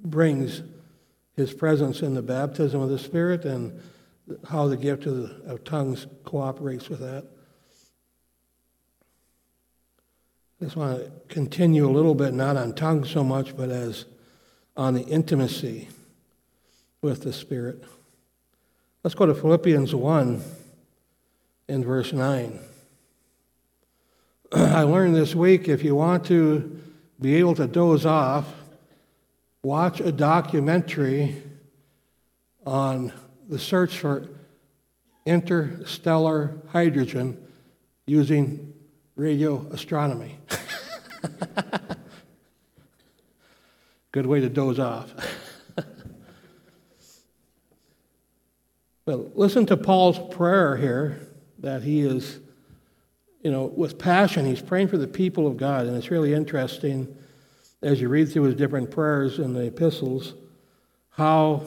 brings 0.00 0.62
his 1.36 1.52
presence 1.52 2.02
in 2.02 2.14
the 2.14 2.22
baptism 2.22 2.80
of 2.80 2.88
the 2.88 2.98
Spirit 2.98 3.44
and 3.44 3.78
how 4.48 4.68
the 4.68 4.76
gift 4.76 5.06
of, 5.06 5.16
the, 5.16 5.52
of 5.52 5.64
tongues 5.64 6.06
cooperates 6.24 6.88
with 6.88 7.00
that. 7.00 7.26
I 10.60 10.64
just 10.64 10.76
want 10.76 10.98
to 10.98 11.10
continue 11.28 11.88
a 11.88 11.90
little 11.90 12.14
bit, 12.14 12.32
not 12.32 12.56
on 12.56 12.74
tongues 12.74 13.10
so 13.10 13.24
much, 13.24 13.56
but 13.56 13.70
as 13.70 14.04
on 14.76 14.94
the 14.94 15.02
intimacy 15.02 15.88
with 17.00 17.24
the 17.24 17.32
Spirit. 17.32 17.82
Let's 19.02 19.16
go 19.16 19.26
to 19.26 19.34
Philippians 19.34 19.92
1 19.96 20.42
in 21.68 21.84
verse 21.84 22.12
9. 22.12 22.58
I 24.52 24.82
learned 24.82 25.14
this 25.14 25.34
week 25.34 25.68
if 25.68 25.82
you 25.82 25.94
want 25.94 26.26
to 26.26 26.80
be 27.20 27.36
able 27.36 27.54
to 27.54 27.66
doze 27.66 28.04
off, 28.04 28.52
watch 29.62 30.00
a 30.00 30.12
documentary 30.12 31.42
on 32.66 33.12
the 33.48 33.58
search 33.58 33.98
for 33.98 34.28
interstellar 35.24 36.58
hydrogen 36.68 37.38
using 38.06 38.74
radio 39.16 39.66
astronomy. 39.70 40.38
Good 44.12 44.26
way 44.26 44.40
to 44.40 44.48
doze 44.48 44.78
off. 44.78 45.14
but 49.04 49.36
listen 49.36 49.64
to 49.66 49.76
Paul's 49.76 50.18
prayer 50.34 50.76
here 50.76 51.31
that 51.62 51.82
he 51.82 52.00
is 52.00 52.40
you 53.42 53.50
know, 53.50 53.64
with 53.64 53.98
passion, 53.98 54.46
he's 54.46 54.62
praying 54.62 54.88
for 54.88 54.96
the 54.96 55.08
people 55.08 55.46
of 55.46 55.56
God. 55.56 55.86
And 55.86 55.96
it's 55.96 56.10
really 56.10 56.32
interesting 56.32 57.14
as 57.82 58.00
you 58.00 58.08
read 58.08 58.30
through 58.30 58.44
his 58.44 58.54
different 58.54 58.90
prayers 58.90 59.38
in 59.38 59.52
the 59.52 59.66
epistles 59.66 60.34
how 61.10 61.64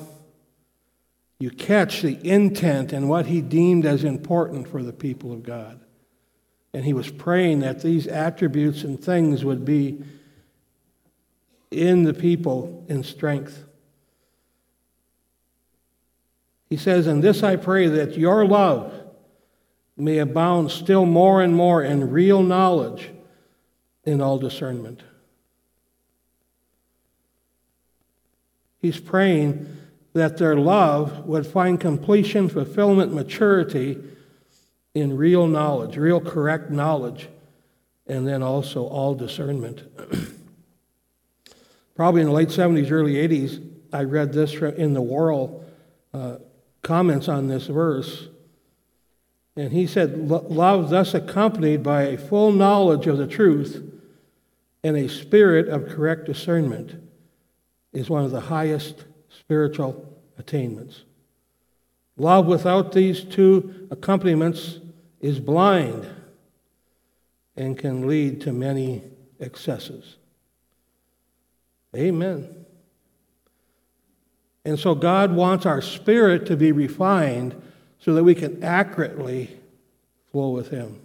you 1.37 1.51
catch 1.51 2.01
the 2.01 2.17
intent 2.27 2.93
and 2.93 3.09
what 3.09 3.25
he 3.25 3.41
deemed 3.41 3.85
as 3.85 4.05
important 4.05 4.67
for 4.67 4.81
the 4.81 4.93
people 4.93 5.33
of 5.33 5.43
God. 5.43 5.81
And 6.73 6.85
he 6.85 6.93
was 6.93 7.11
praying 7.11 7.59
that 7.59 7.81
these 7.81 8.07
attributes 8.07 8.83
and 8.83 9.01
things 9.01 9.43
would 9.43 9.65
be 9.65 10.01
in 11.71 12.03
the 12.03 12.13
people 12.13 12.85
in 12.87 13.03
strength. 13.03 13.65
He 16.69 16.77
says, 16.77 17.05
And 17.05 17.21
this 17.21 17.43
I 17.43 17.57
pray 17.57 17.87
that 17.87 18.17
your 18.17 18.45
love 18.45 19.04
may 19.97 20.17
abound 20.17 20.71
still 20.71 21.05
more 21.05 21.41
and 21.41 21.55
more 21.55 21.81
in 21.81 22.09
real 22.11 22.43
knowledge 22.43 23.11
in 24.03 24.21
all 24.21 24.37
discernment. 24.37 25.01
He's 28.79 28.99
praying 28.99 29.77
that 30.13 30.37
their 30.37 30.55
love 30.55 31.25
would 31.25 31.47
find 31.47 31.79
completion, 31.79 32.47
fulfillment, 32.49 33.13
maturity 33.13 34.01
in 34.93 35.17
real 35.17 35.47
knowledge, 35.47 35.97
real 35.97 36.21
correct 36.21 36.71
knowledge, 36.71 37.27
and 38.07 38.27
then 38.27 38.43
also 38.43 38.85
all 38.85 39.15
discernment. 39.15 39.83
Probably 41.95 42.21
in 42.21 42.27
the 42.27 42.33
late 42.33 42.49
70s, 42.49 42.91
early 42.91 43.13
80s, 43.13 43.67
I 43.91 44.03
read 44.03 44.33
this 44.33 44.53
in 44.53 44.93
the 44.93 45.01
Worrell 45.01 45.65
uh, 46.13 46.37
comments 46.81 47.27
on 47.27 47.47
this 47.47 47.67
verse. 47.67 48.27
And 49.55 49.71
he 49.71 49.87
said, 49.87 50.29
Love 50.29 50.89
thus 50.89 51.13
accompanied 51.13 51.81
by 51.81 52.03
a 52.03 52.17
full 52.17 52.51
knowledge 52.51 53.07
of 53.07 53.17
the 53.17 53.27
truth 53.27 53.83
and 54.83 54.97
a 54.97 55.09
spirit 55.09 55.69
of 55.69 55.87
correct 55.87 56.25
discernment 56.25 57.01
is 57.93 58.09
one 58.09 58.25
of 58.25 58.31
the 58.31 58.41
highest 58.41 59.05
spiritual 59.29 60.13
attainments. 60.37 61.03
Love 62.17 62.45
without 62.45 62.91
these 62.91 63.23
two 63.23 63.87
accompaniments 63.91 64.79
is 65.21 65.39
blind 65.39 66.07
and 67.55 67.77
can 67.77 68.07
lead 68.07 68.41
to 68.41 68.51
many 68.51 69.01
excesses. 69.39 70.17
Amen. 71.95 72.65
And 74.65 74.77
so 74.77 74.95
God 74.95 75.31
wants 75.31 75.65
our 75.65 75.81
spirit 75.81 76.45
to 76.47 76.57
be 76.57 76.71
refined 76.71 77.61
so 78.05 78.13
that 78.13 78.23
we 78.23 78.35
can 78.35 78.63
accurately 78.63 79.49
flow 80.31 80.51
with 80.51 80.69
Him. 80.69 81.01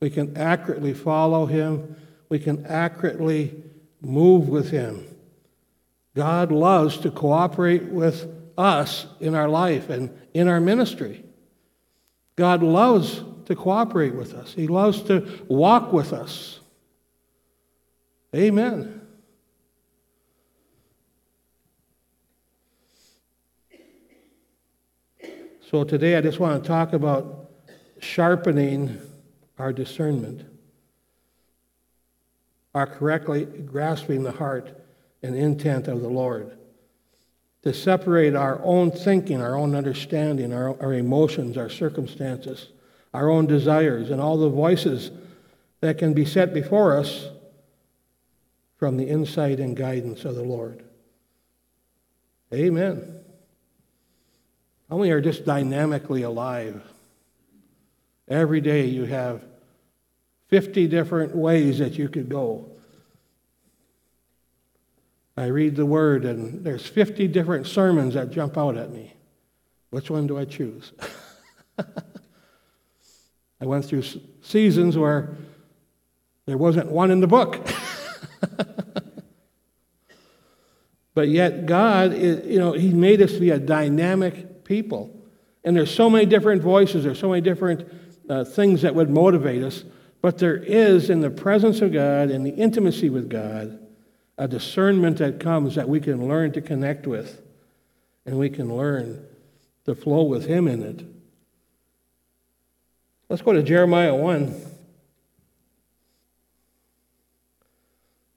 We 0.00 0.10
can 0.10 0.36
accurately 0.36 0.92
follow 0.92 1.46
Him. 1.46 1.96
We 2.28 2.38
can 2.38 2.66
accurately 2.66 3.64
move 4.02 4.50
with 4.50 4.70
Him. 4.70 5.06
God 6.14 6.52
loves 6.52 6.98
to 6.98 7.10
cooperate 7.10 7.84
with 7.84 8.30
us 8.58 9.06
in 9.20 9.34
our 9.34 9.48
life 9.48 9.88
and 9.88 10.14
in 10.34 10.48
our 10.48 10.60
ministry. 10.60 11.24
God 12.36 12.62
loves 12.62 13.22
to 13.46 13.56
cooperate 13.56 14.14
with 14.14 14.34
us, 14.34 14.52
He 14.52 14.66
loves 14.66 15.00
to 15.04 15.46
walk 15.48 15.94
with 15.94 16.12
us. 16.12 16.60
Amen. 18.36 18.97
So 25.70 25.84
today 25.84 26.16
I 26.16 26.22
just 26.22 26.40
want 26.40 26.62
to 26.62 26.66
talk 26.66 26.94
about 26.94 27.50
sharpening 28.00 29.02
our 29.58 29.70
discernment, 29.70 30.46
our 32.74 32.86
correctly 32.86 33.44
grasping 33.44 34.22
the 34.22 34.32
heart 34.32 34.82
and 35.22 35.36
intent 35.36 35.86
of 35.86 36.00
the 36.00 36.08
Lord, 36.08 36.56
to 37.64 37.74
separate 37.74 38.34
our 38.34 38.58
own 38.64 38.90
thinking, 38.90 39.42
our 39.42 39.56
own 39.56 39.74
understanding, 39.74 40.54
our, 40.54 40.70
our 40.80 40.94
emotions, 40.94 41.58
our 41.58 41.68
circumstances, 41.68 42.68
our 43.12 43.28
own 43.28 43.46
desires, 43.46 44.08
and 44.08 44.22
all 44.22 44.38
the 44.38 44.48
voices 44.48 45.10
that 45.80 45.98
can 45.98 46.14
be 46.14 46.24
set 46.24 46.54
before 46.54 46.96
us 46.96 47.28
from 48.78 48.96
the 48.96 49.06
insight 49.06 49.60
and 49.60 49.76
guidance 49.76 50.24
of 50.24 50.34
the 50.34 50.42
Lord. 50.42 50.82
Amen. 52.54 53.17
How 54.88 54.96
many 54.96 55.10
are 55.10 55.20
just 55.20 55.44
dynamically 55.44 56.22
alive? 56.22 56.82
Every 58.26 58.60
day 58.60 58.86
you 58.86 59.04
have 59.04 59.42
50 60.48 60.86
different 60.88 61.34
ways 61.34 61.78
that 61.78 61.98
you 61.98 62.08
could 62.08 62.28
go. 62.28 62.70
I 65.36 65.46
read 65.46 65.76
the 65.76 65.86
word, 65.86 66.24
and 66.24 66.64
there's 66.64 66.86
50 66.86 67.28
different 67.28 67.66
sermons 67.66 68.14
that 68.14 68.30
jump 68.30 68.58
out 68.58 68.76
at 68.76 68.90
me. 68.90 69.14
Which 69.90 70.10
one 70.10 70.26
do 70.26 70.36
I 70.38 70.44
choose? 70.44 70.92
I 71.78 73.66
went 73.66 73.84
through 73.84 74.02
seasons 74.42 74.96
where 74.96 75.36
there 76.46 76.58
wasn't 76.58 76.90
one 76.90 77.10
in 77.10 77.20
the 77.20 77.26
book. 77.26 77.66
but 81.14 81.28
yet, 81.28 81.66
God, 81.66 82.12
is, 82.12 82.46
you 82.46 82.58
know, 82.58 82.72
He 82.72 82.88
made 82.92 83.22
us 83.22 83.32
to 83.32 83.40
be 83.40 83.50
a 83.50 83.58
dynamic 83.58 84.47
people. 84.68 85.10
And 85.64 85.74
there's 85.74 85.92
so 85.92 86.08
many 86.08 86.26
different 86.26 86.62
voices, 86.62 87.02
there's 87.02 87.18
so 87.18 87.30
many 87.30 87.40
different 87.40 87.90
uh, 88.28 88.44
things 88.44 88.82
that 88.82 88.94
would 88.94 89.10
motivate 89.10 89.64
us. 89.64 89.82
But 90.20 90.38
there 90.38 90.56
is, 90.56 91.10
in 91.10 91.20
the 91.20 91.30
presence 91.30 91.80
of 91.80 91.92
God, 91.92 92.30
in 92.30 92.44
the 92.44 92.50
intimacy 92.50 93.08
with 93.08 93.30
God, 93.30 93.80
a 94.36 94.46
discernment 94.46 95.18
that 95.18 95.40
comes 95.40 95.74
that 95.74 95.88
we 95.88 96.00
can 96.00 96.28
learn 96.28 96.52
to 96.52 96.60
connect 96.60 97.06
with, 97.06 97.40
and 98.26 98.38
we 98.38 98.50
can 98.50 98.76
learn 98.76 99.24
to 99.86 99.94
flow 99.94 100.22
with 100.22 100.46
Him 100.46 100.68
in 100.68 100.82
it. 100.82 101.04
Let's 103.28 103.42
go 103.42 103.52
to 103.52 103.62
Jeremiah 103.62 104.14
1. 104.14 104.54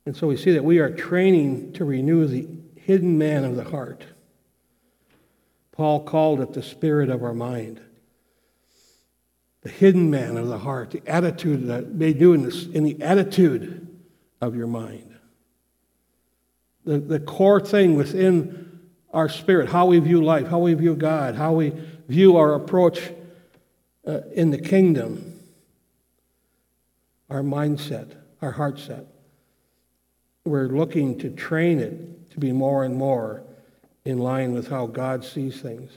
And 0.05 0.17
so 0.17 0.27
we 0.27 0.37
see 0.37 0.51
that 0.51 0.63
we 0.63 0.79
are 0.79 0.89
training 0.89 1.73
to 1.73 1.85
renew 1.85 2.25
the 2.25 2.47
hidden 2.75 3.17
man 3.17 3.43
of 3.43 3.55
the 3.55 3.63
heart. 3.65 4.05
Paul 5.81 6.01
called 6.01 6.41
it 6.41 6.53
the 6.53 6.61
spirit 6.61 7.09
of 7.09 7.23
our 7.23 7.33
mind. 7.33 7.81
The 9.63 9.69
hidden 9.69 10.11
man 10.11 10.37
of 10.37 10.47
the 10.47 10.59
heart, 10.59 10.91
the 10.91 11.01
attitude 11.07 11.69
that 11.69 11.87
made 11.87 12.19
do 12.19 12.33
in, 12.33 12.43
this, 12.43 12.67
in 12.67 12.83
the 12.83 13.01
attitude 13.01 13.87
of 14.41 14.55
your 14.55 14.67
mind. 14.67 15.15
The, 16.85 16.99
the 16.99 17.19
core 17.19 17.59
thing 17.59 17.95
within 17.95 18.79
our 19.11 19.27
spirit, 19.27 19.69
how 19.69 19.87
we 19.87 19.97
view 19.97 20.21
life, 20.21 20.45
how 20.45 20.59
we 20.59 20.75
view 20.75 20.95
God, 20.95 21.33
how 21.33 21.53
we 21.53 21.73
view 22.07 22.37
our 22.37 22.53
approach 22.53 23.09
uh, 24.07 24.19
in 24.35 24.51
the 24.51 24.59
kingdom, 24.59 25.39
our 27.27 27.41
mindset, 27.41 28.15
our 28.39 28.51
heart 28.51 28.77
set. 28.77 29.07
We're 30.45 30.67
looking 30.67 31.17
to 31.17 31.31
train 31.31 31.79
it 31.79 32.29
to 32.33 32.39
be 32.39 32.51
more 32.51 32.83
and 32.83 32.95
more 32.95 33.41
in 34.03 34.17
line 34.17 34.53
with 34.53 34.69
how 34.69 34.87
God 34.87 35.23
sees 35.23 35.61
things. 35.61 35.91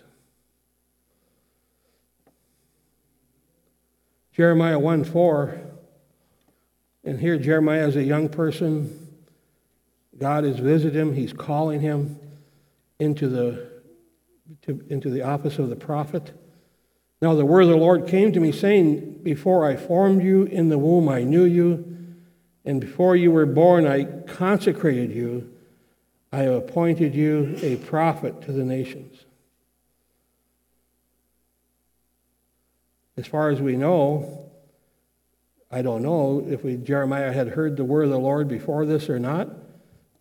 Jeremiah 4.35 4.79
1 4.79 5.05
4, 5.05 5.61
and 7.05 7.21
here 7.21 7.39
Jeremiah 7.39 7.87
is 7.87 7.97
a 7.97 8.03
young 8.03 8.29
person. 8.29 9.01
God 10.19 10.45
has 10.45 10.59
visited 10.59 10.97
him, 10.97 11.15
he's 11.15 11.33
calling 11.33 11.81
him 11.81 12.19
into 12.99 13.29
the, 13.29 13.71
to, 14.63 14.85
into 14.89 15.11
the 15.11 15.23
office 15.23 15.59
of 15.59 15.71
the 15.71 15.77
prophet. 15.77 16.33
Now 17.23 17.35
the 17.35 17.45
word 17.45 17.63
of 17.63 17.69
the 17.69 17.77
Lord 17.77 18.07
came 18.07 18.33
to 18.33 18.41
me, 18.41 18.53
saying, 18.53 19.23
Before 19.23 19.67
I 19.67 19.77
formed 19.77 20.23
you 20.23 20.45
in 20.45 20.69
the 20.69 20.79
womb, 20.79 21.09
I 21.09 21.23
knew 21.23 21.45
you, 21.45 21.97
and 22.65 22.81
before 22.81 23.17
you 23.17 23.31
were 23.31 23.47
born, 23.47 23.87
I 23.87 24.05
consecrated 24.05 25.13
you. 25.13 25.54
I 26.35 26.39
have 26.43 26.55
appointed 26.55 27.15
you 27.15 27.57
a 27.63 27.77
prophet 27.77 28.43
to 28.43 28.53
the 28.53 28.65
nations. 28.65 29.25
As 33.17 33.27
far 33.27 33.51
as 33.51 33.61
we 33.61 33.77
know, 33.77 34.51
I 35.71 35.83
don't 35.83 36.03
know 36.03 36.45
if 36.49 36.65
we, 36.65 36.77
Jeremiah 36.77 37.33
had 37.33 37.49
heard 37.49 37.77
the 37.77 37.85
word 37.85 38.05
of 38.05 38.11
the 38.11 38.19
Lord 38.19 38.49
before 38.49 38.85
this 38.85 39.09
or 39.09 39.19
not, 39.19 39.49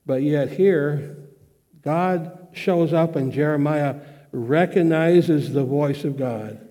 but 0.05 0.21
yet 0.21 0.51
here, 0.51 1.17
God 1.81 2.49
shows 2.53 2.93
up 2.93 3.15
and 3.15 3.31
Jeremiah 3.31 3.95
recognizes 4.31 5.53
the 5.53 5.63
voice 5.63 6.03
of 6.03 6.17
God 6.17 6.63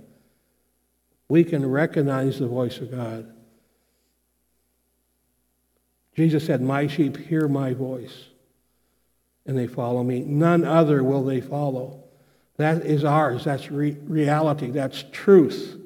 we 1.33 1.45
can 1.45 1.65
recognize 1.65 2.39
the 2.39 2.47
voice 2.47 2.77
of 2.77 2.91
God. 2.91 3.33
Jesus 6.15 6.45
said, 6.45 6.61
My 6.61 6.87
sheep 6.87 7.17
hear 7.17 7.49
my 7.49 7.73
voice, 7.73 8.27
and 9.47 9.59
they 9.59 9.67
follow 9.67 10.03
me. 10.03 10.21
None 10.21 10.65
other 10.65 11.03
will 11.03 11.25
they 11.25 11.41
follow. 11.41 12.03
That 12.57 12.85
is 12.85 13.05
ours. 13.05 13.45
That's 13.45 13.71
re- 13.71 13.97
reality. 14.05 14.71
That's 14.71 15.05
truth. 15.13 15.79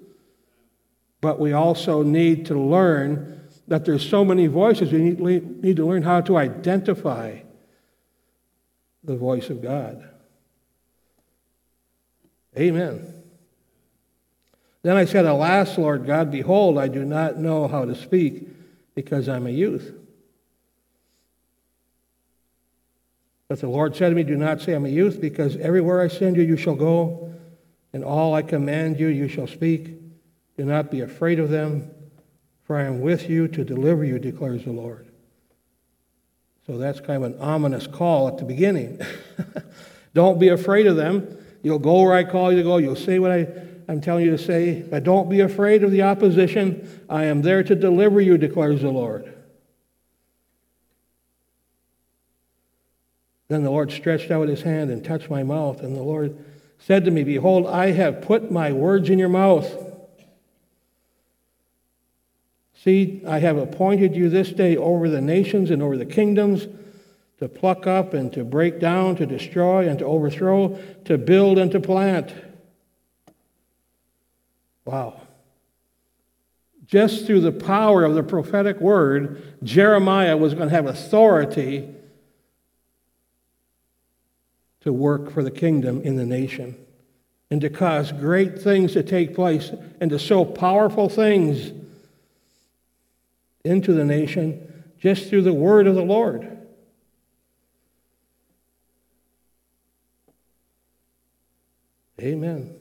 But 1.21 1.41
we 1.41 1.53
also 1.53 2.03
need 2.03 2.47
to 2.47 2.59
learn 2.59 3.41
that 3.69 3.85
there's 3.85 4.09
so 4.09 4.25
many 4.25 4.47
voices. 4.47 4.93
We 4.93 4.99
need, 4.99 5.63
need 5.63 5.77
to 5.77 5.87
learn 5.87 6.03
how 6.03 6.21
to 6.23 6.37
identify 6.37 7.39
the 9.03 9.17
voice 9.17 9.51
of 9.51 9.63
God. 9.63 10.09
Amen. 12.59 13.13
Then 14.83 14.97
I 14.97 15.05
said, 15.05 15.25
Alas, 15.25 15.77
Lord 15.79 16.07
God, 16.07 16.31
behold, 16.31 16.79
I 16.79 16.89
do 16.89 17.05
not 17.05 17.39
know 17.39 17.67
how 17.67 17.85
to 17.85 17.95
speak 17.95 18.49
because 18.95 19.29
I'm 19.29 19.47
a 19.47 19.51
youth. 19.51 19.93
But 23.49 23.61
the 23.61 23.69
Lord 23.69 23.95
said 23.95 24.09
to 24.09 24.15
me, 24.15 24.25
Do 24.25 24.37
not 24.37 24.61
say 24.61 24.73
I'm 24.73 24.87
a 24.87 24.91
youth, 24.91 25.21
because 25.21 25.57
everywhere 25.57 26.01
I 26.01 26.09
send 26.09 26.37
you, 26.37 26.43
you 26.43 26.57
shall 26.57 26.75
go, 26.75 27.33
and 27.93 28.05
all 28.05 28.35
I 28.35 28.43
command 28.43 28.99
you, 28.99 29.07
you 29.09 29.29
shall 29.29 29.47
speak. 29.47 29.95
Do 30.57 30.65
not 30.65 30.91
be 30.91 31.01
afraid 31.01 31.39
of 31.39 31.51
them, 31.51 31.91
for 32.65 32.77
I 32.77 32.85
am 32.85 33.01
with 33.01 33.29
you 33.29 33.47
to 33.49 33.65
deliver 33.65 34.05
you, 34.05 34.19
declares 34.19 34.65
the 34.65 34.73
Lord. 34.73 35.07
So 36.67 36.79
that's 36.79 36.99
kind 36.99 37.23
of 37.23 37.35
an 37.35 37.41
ominous 37.41 37.87
call 37.87 38.27
at 38.27 38.39
the 38.39 38.45
beginning. 38.45 39.01
Don't 40.15 40.41
be 40.41 40.49
afraid 40.49 40.87
of 40.87 40.97
them. 40.97 41.37
You'll 41.63 41.79
go 41.79 42.03
where 42.03 42.15
I 42.15 42.25
call 42.25 42.51
you 42.51 42.59
to 42.59 42.65
go. 42.65 42.79
You'll 42.79 42.97
say 42.97 43.19
what 43.19 43.31
I, 43.31 43.47
I'm 43.87 44.01
telling 44.01 44.25
you 44.25 44.31
to 44.31 44.39
say. 44.39 44.83
But 44.83 45.05
don't 45.05 45.29
be 45.29 45.41
afraid 45.41 45.85
of 45.85 45.91
the 45.91 46.03
opposition. 46.03 47.05
I 47.11 47.25
am 47.25 47.43
there 47.43 47.63
to 47.63 47.75
deliver 47.75 48.21
you, 48.21 48.39
declares 48.39 48.83
the 48.83 48.89
Lord. 48.89 49.36
Then 53.49 53.63
the 53.63 53.71
Lord 53.71 53.93
stretched 53.93 54.31
out 54.31 54.49
his 54.49 54.63
hand 54.63 54.91
and 54.91 55.05
touched 55.05 55.31
my 55.31 55.43
mouth, 55.43 55.81
and 55.81 55.97
the 55.97 56.03
Lord 56.03 56.37
said 56.79 57.05
to 57.05 57.11
me, 57.11 57.25
Behold, 57.25 57.67
I 57.67 57.93
have 57.93 58.23
put 58.23 58.51
my 58.51 58.73
words 58.73 59.09
in 59.09 59.19
your 59.19 59.29
mouth. 59.29 59.73
See, 62.83 63.23
I 63.27 63.39
have 63.39 63.57
appointed 63.57 64.15
you 64.15 64.29
this 64.29 64.51
day 64.51 64.77
over 64.77 65.09
the 65.09 65.21
nations 65.21 65.71
and 65.71 65.83
over 65.83 65.97
the 65.97 66.07
kingdoms 66.07 66.67
to 67.39 67.49
pluck 67.49 67.87
up 67.87 68.15
and 68.15 68.33
to 68.33 68.45
break 68.45 68.81
down, 68.81 69.17
to 69.17 69.27
destroy 69.27 69.89
and 69.89 69.99
to 69.99 70.05
overthrow, 70.05 70.79
to 71.05 71.19
build 71.19 71.59
and 71.59 71.71
to 71.73 71.81
plant. 71.81 72.33
Wow. 74.85 75.21
Just 76.87 77.27
through 77.27 77.41
the 77.41 77.53
power 77.53 78.05
of 78.05 78.15
the 78.15 78.23
prophetic 78.23 78.81
word, 78.81 79.43
Jeremiah 79.63 80.37
was 80.37 80.55
going 80.55 80.69
to 80.69 80.75
have 80.75 80.87
authority 80.87 81.96
to 84.87 84.93
work 84.93 85.33
for 85.33 85.43
the 85.43 85.51
kingdom 85.51 86.01
in 86.03 86.15
the 86.15 86.25
nation 86.25 86.77
and 87.51 87.61
to 87.61 87.69
cause 87.69 88.13
great 88.13 88.57
things 88.57 88.93
to 88.93 89.03
take 89.03 89.35
place 89.35 89.73
and 90.01 90.11
to 90.11 90.19
sow 90.19 90.45
powerful 90.45 91.09
things 91.09 91.73
into 93.65 93.93
the 93.93 94.05
nation 94.05 94.85
just 95.01 95.29
through 95.29 95.43
the 95.43 95.53
word 95.53 95.89
of 95.89 95.97
the 95.97 96.05
Lord. 96.05 96.57
Amen. 102.21 102.79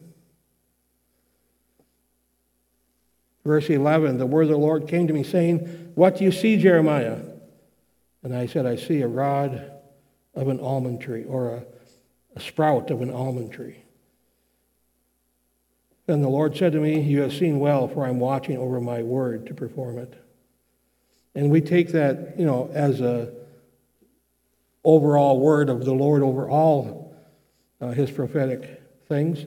Verse 3.44 3.68
11 3.68 4.20
The 4.20 4.28
word 4.28 4.44
of 4.44 4.50
the 4.50 4.58
Lord 4.58 4.88
came 4.88 5.08
to 5.08 5.14
me, 5.14 5.24
saying, 5.24 5.92
What 5.96 6.20
do 6.20 6.24
you 6.24 6.32
see, 6.32 6.58
Jeremiah? 6.58 7.20
And 8.22 8.36
I 8.36 8.46
said, 8.46 8.68
I 8.68 8.76
see 8.76 9.02
a 9.02 9.08
rod 9.08 9.72
of 10.36 10.48
an 10.50 10.60
almond 10.60 11.02
tree, 11.02 11.24
or 11.24 11.50
a 11.50 11.66
a 12.36 12.40
sprout 12.40 12.92
of 12.92 13.02
an 13.02 13.12
almond 13.12 13.52
tree. 13.52 13.84
Then 16.06 16.22
the 16.22 16.30
Lord 16.30 16.56
said 16.56 16.74
to 16.74 16.80
me, 16.80 17.02
You 17.02 17.22
have 17.22 17.34
seen 17.34 17.60
well, 17.60 17.88
for 17.88 18.06
I'm 18.06 18.20
watching 18.20 18.58
over 18.58 18.80
my 18.80 19.02
word 19.02 19.48
to 19.48 19.54
perform 19.54 19.98
it. 19.98 20.14
And 21.34 21.50
we 21.50 21.62
take 21.62 21.90
that, 21.90 22.36
you 22.38 22.46
know, 22.46 22.70
as 22.74 23.02
a 23.02 23.34
overall 24.84 25.40
word 25.40 25.70
of 25.70 25.84
the 25.84 25.94
Lord 25.94 26.22
over 26.22 26.50
all 26.50 27.16
uh, 27.82 27.90
his 27.90 28.12
prophetic 28.12 28.82
things. 29.08 29.46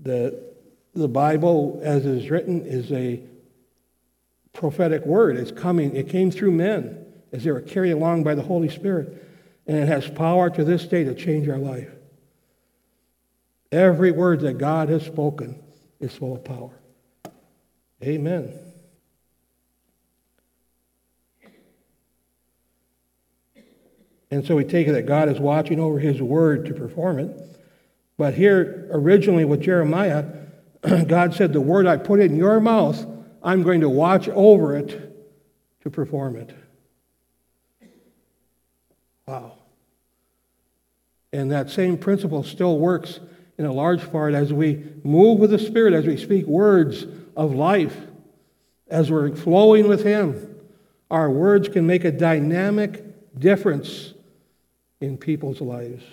The, 0.00 0.42
the 0.94 1.08
Bible, 1.08 1.80
as 1.82 2.04
is 2.04 2.28
written, 2.28 2.66
is 2.66 2.90
a 2.92 3.20
prophetic 4.52 5.06
word. 5.06 5.36
It's 5.36 5.52
coming, 5.52 5.94
it 5.94 6.08
came 6.08 6.30
through 6.30 6.52
men 6.52 7.04
as 7.32 7.44
they 7.44 7.52
were 7.52 7.60
carried 7.60 7.92
along 7.92 8.24
by 8.24 8.34
the 8.34 8.42
Holy 8.42 8.68
Spirit 8.68 9.24
and 9.68 9.76
it 9.76 9.86
has 9.86 10.08
power 10.08 10.48
to 10.48 10.64
this 10.64 10.86
day 10.86 11.04
to 11.04 11.14
change 11.14 11.46
our 11.48 11.58
life. 11.58 11.90
Every 13.70 14.10
word 14.10 14.40
that 14.40 14.56
God 14.56 14.88
has 14.88 15.04
spoken 15.04 15.62
is 16.00 16.14
full 16.14 16.34
of 16.34 16.42
power. 16.42 16.70
Amen. 18.02 18.58
And 24.30 24.46
so 24.46 24.56
we 24.56 24.64
take 24.64 24.88
it 24.88 24.92
that 24.92 25.06
God 25.06 25.28
is 25.28 25.38
watching 25.38 25.80
over 25.80 25.98
his 25.98 26.20
word 26.20 26.66
to 26.66 26.74
perform 26.74 27.18
it. 27.18 27.30
But 28.16 28.34
here, 28.34 28.88
originally 28.90 29.44
with 29.44 29.60
Jeremiah, 29.60 30.24
God 31.06 31.34
said, 31.34 31.52
The 31.52 31.60
word 31.60 31.86
I 31.86 31.96
put 31.96 32.20
in 32.20 32.36
your 32.36 32.60
mouth, 32.60 33.06
I'm 33.42 33.62
going 33.62 33.80
to 33.80 33.88
watch 33.88 34.28
over 34.28 34.76
it 34.76 35.14
to 35.82 35.90
perform 35.90 36.36
it. 36.36 36.54
Wow. 39.26 39.57
And 41.32 41.50
that 41.50 41.70
same 41.70 41.98
principle 41.98 42.42
still 42.42 42.78
works 42.78 43.20
in 43.58 43.66
a 43.66 43.72
large 43.72 44.10
part 44.10 44.34
as 44.34 44.52
we 44.52 44.84
move 45.02 45.40
with 45.40 45.50
the 45.50 45.58
Spirit, 45.58 45.92
as 45.92 46.06
we 46.06 46.16
speak 46.16 46.46
words 46.46 47.06
of 47.36 47.54
life, 47.54 47.96
as 48.88 49.10
we're 49.10 49.34
flowing 49.34 49.88
with 49.88 50.04
Him. 50.04 50.54
Our 51.10 51.30
words 51.30 51.68
can 51.68 51.86
make 51.86 52.04
a 52.04 52.12
dynamic 52.12 53.04
difference 53.38 54.14
in 55.00 55.16
people's 55.18 55.60
lives. 55.60 56.04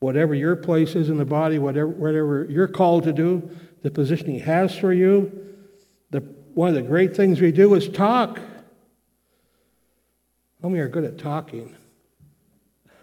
Whatever 0.00 0.34
your 0.34 0.56
place 0.56 0.94
is 0.94 1.08
in 1.08 1.16
the 1.16 1.24
body, 1.24 1.58
whatever, 1.58 1.88
whatever 1.88 2.46
you're 2.48 2.68
called 2.68 3.04
to 3.04 3.12
do, 3.12 3.50
the 3.82 3.90
position 3.90 4.28
He 4.28 4.40
has 4.40 4.76
for 4.76 4.92
you, 4.92 5.54
the, 6.10 6.20
one 6.54 6.68
of 6.68 6.74
the 6.74 6.82
great 6.82 7.16
things 7.16 7.40
we 7.40 7.52
do 7.52 7.74
is 7.74 7.88
talk. 7.88 8.38
How 10.60 10.68
many 10.68 10.80
are 10.80 10.88
good 10.88 11.04
at 11.04 11.18
talking? 11.18 11.74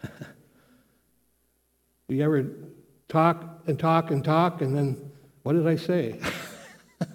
you 2.12 2.24
ever 2.24 2.46
talk 3.08 3.62
and 3.68 3.78
talk 3.78 4.12
and 4.12 4.24
talk 4.24 4.62
and 4.62 4.76
then, 4.76 5.12
what 5.44 5.54
did 5.54 5.68
I 5.68 5.76
say? 5.76 6.20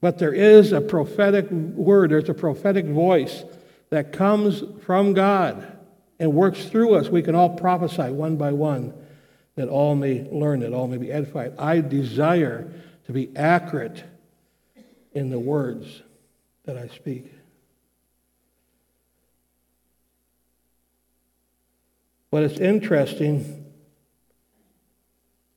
but 0.00 0.18
there 0.18 0.32
is 0.32 0.72
a 0.72 0.80
prophetic 0.80 1.50
word, 1.50 2.10
there's 2.10 2.28
a 2.28 2.34
prophetic 2.34 2.86
voice 2.86 3.44
that 3.90 4.12
comes 4.12 4.62
from 4.84 5.14
God 5.14 5.78
and 6.18 6.32
works 6.32 6.66
through 6.66 6.94
us. 6.94 7.08
We 7.08 7.22
can 7.22 7.34
all 7.34 7.50
prophesy 7.50 8.10
one 8.10 8.36
by 8.36 8.52
one 8.52 8.94
that 9.56 9.68
all 9.68 9.94
may 9.94 10.22
learn, 10.30 10.60
that 10.60 10.72
all 10.72 10.86
may 10.86 10.96
be 10.96 11.10
edified. 11.10 11.54
I 11.58 11.80
desire 11.80 12.72
to 13.06 13.12
be 13.12 13.34
accurate 13.36 14.04
in 15.12 15.30
the 15.30 15.38
words 15.38 16.02
that 16.64 16.76
I 16.76 16.88
speak. 16.88 17.32
But 22.30 22.44
it's 22.44 22.60
interesting 22.60 23.64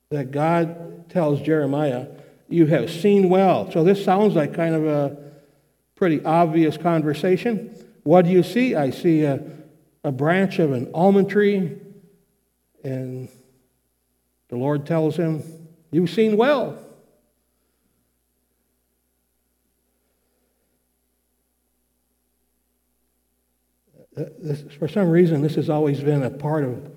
that 0.10 0.32
God 0.32 1.10
tells 1.10 1.42
Jeremiah, 1.42 2.08
You 2.50 2.66
have 2.68 2.90
seen 2.90 3.30
well. 3.30 3.72
So 3.72 3.84
this 3.84 4.04
sounds 4.04 4.36
like 4.36 4.54
kind 4.54 4.76
of 4.76 4.86
a 4.86 5.18
pretty 5.96 6.24
obvious 6.24 6.78
conversation. 6.78 7.76
What 8.04 8.26
do 8.26 8.32
you 8.32 8.44
see? 8.44 8.76
I 8.76 8.90
see 8.90 9.24
a, 9.24 9.42
a 10.04 10.12
branch 10.12 10.60
of 10.60 10.72
an 10.72 10.92
almond 10.94 11.30
tree, 11.30 11.78
and 12.84 13.30
the 14.50 14.56
Lord 14.58 14.86
tells 14.86 15.16
him, 15.16 15.44
You've 15.92 16.10
seen 16.10 16.38
well. 16.38 16.83
This, 24.16 24.64
for 24.78 24.88
some 24.88 25.10
reason, 25.10 25.42
this 25.42 25.56
has 25.56 25.70
always 25.70 26.00
been 26.02 26.24
a 26.24 26.30
part 26.30 26.64
of 26.64 26.92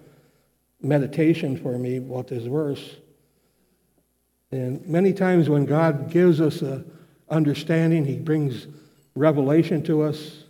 meditation 0.80 1.56
for 1.56 1.78
me, 1.78 1.98
what 2.00 2.28
this 2.28 2.44
verse. 2.44 2.96
And 4.52 4.86
many 4.86 5.12
times 5.12 5.48
when 5.48 5.64
God 5.64 6.10
gives 6.10 6.40
us 6.40 6.62
a 6.62 6.84
understanding, 7.28 8.04
He 8.04 8.18
brings 8.18 8.66
revelation 9.14 9.82
to 9.84 10.02
us, 10.02 10.44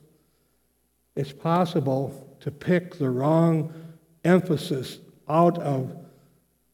it's 1.15 1.33
possible 1.33 2.37
to 2.41 2.51
pick 2.51 2.99
the 2.99 3.09
wrong 3.09 3.73
emphasis 4.25 4.99
out 5.29 5.59
of 5.59 5.97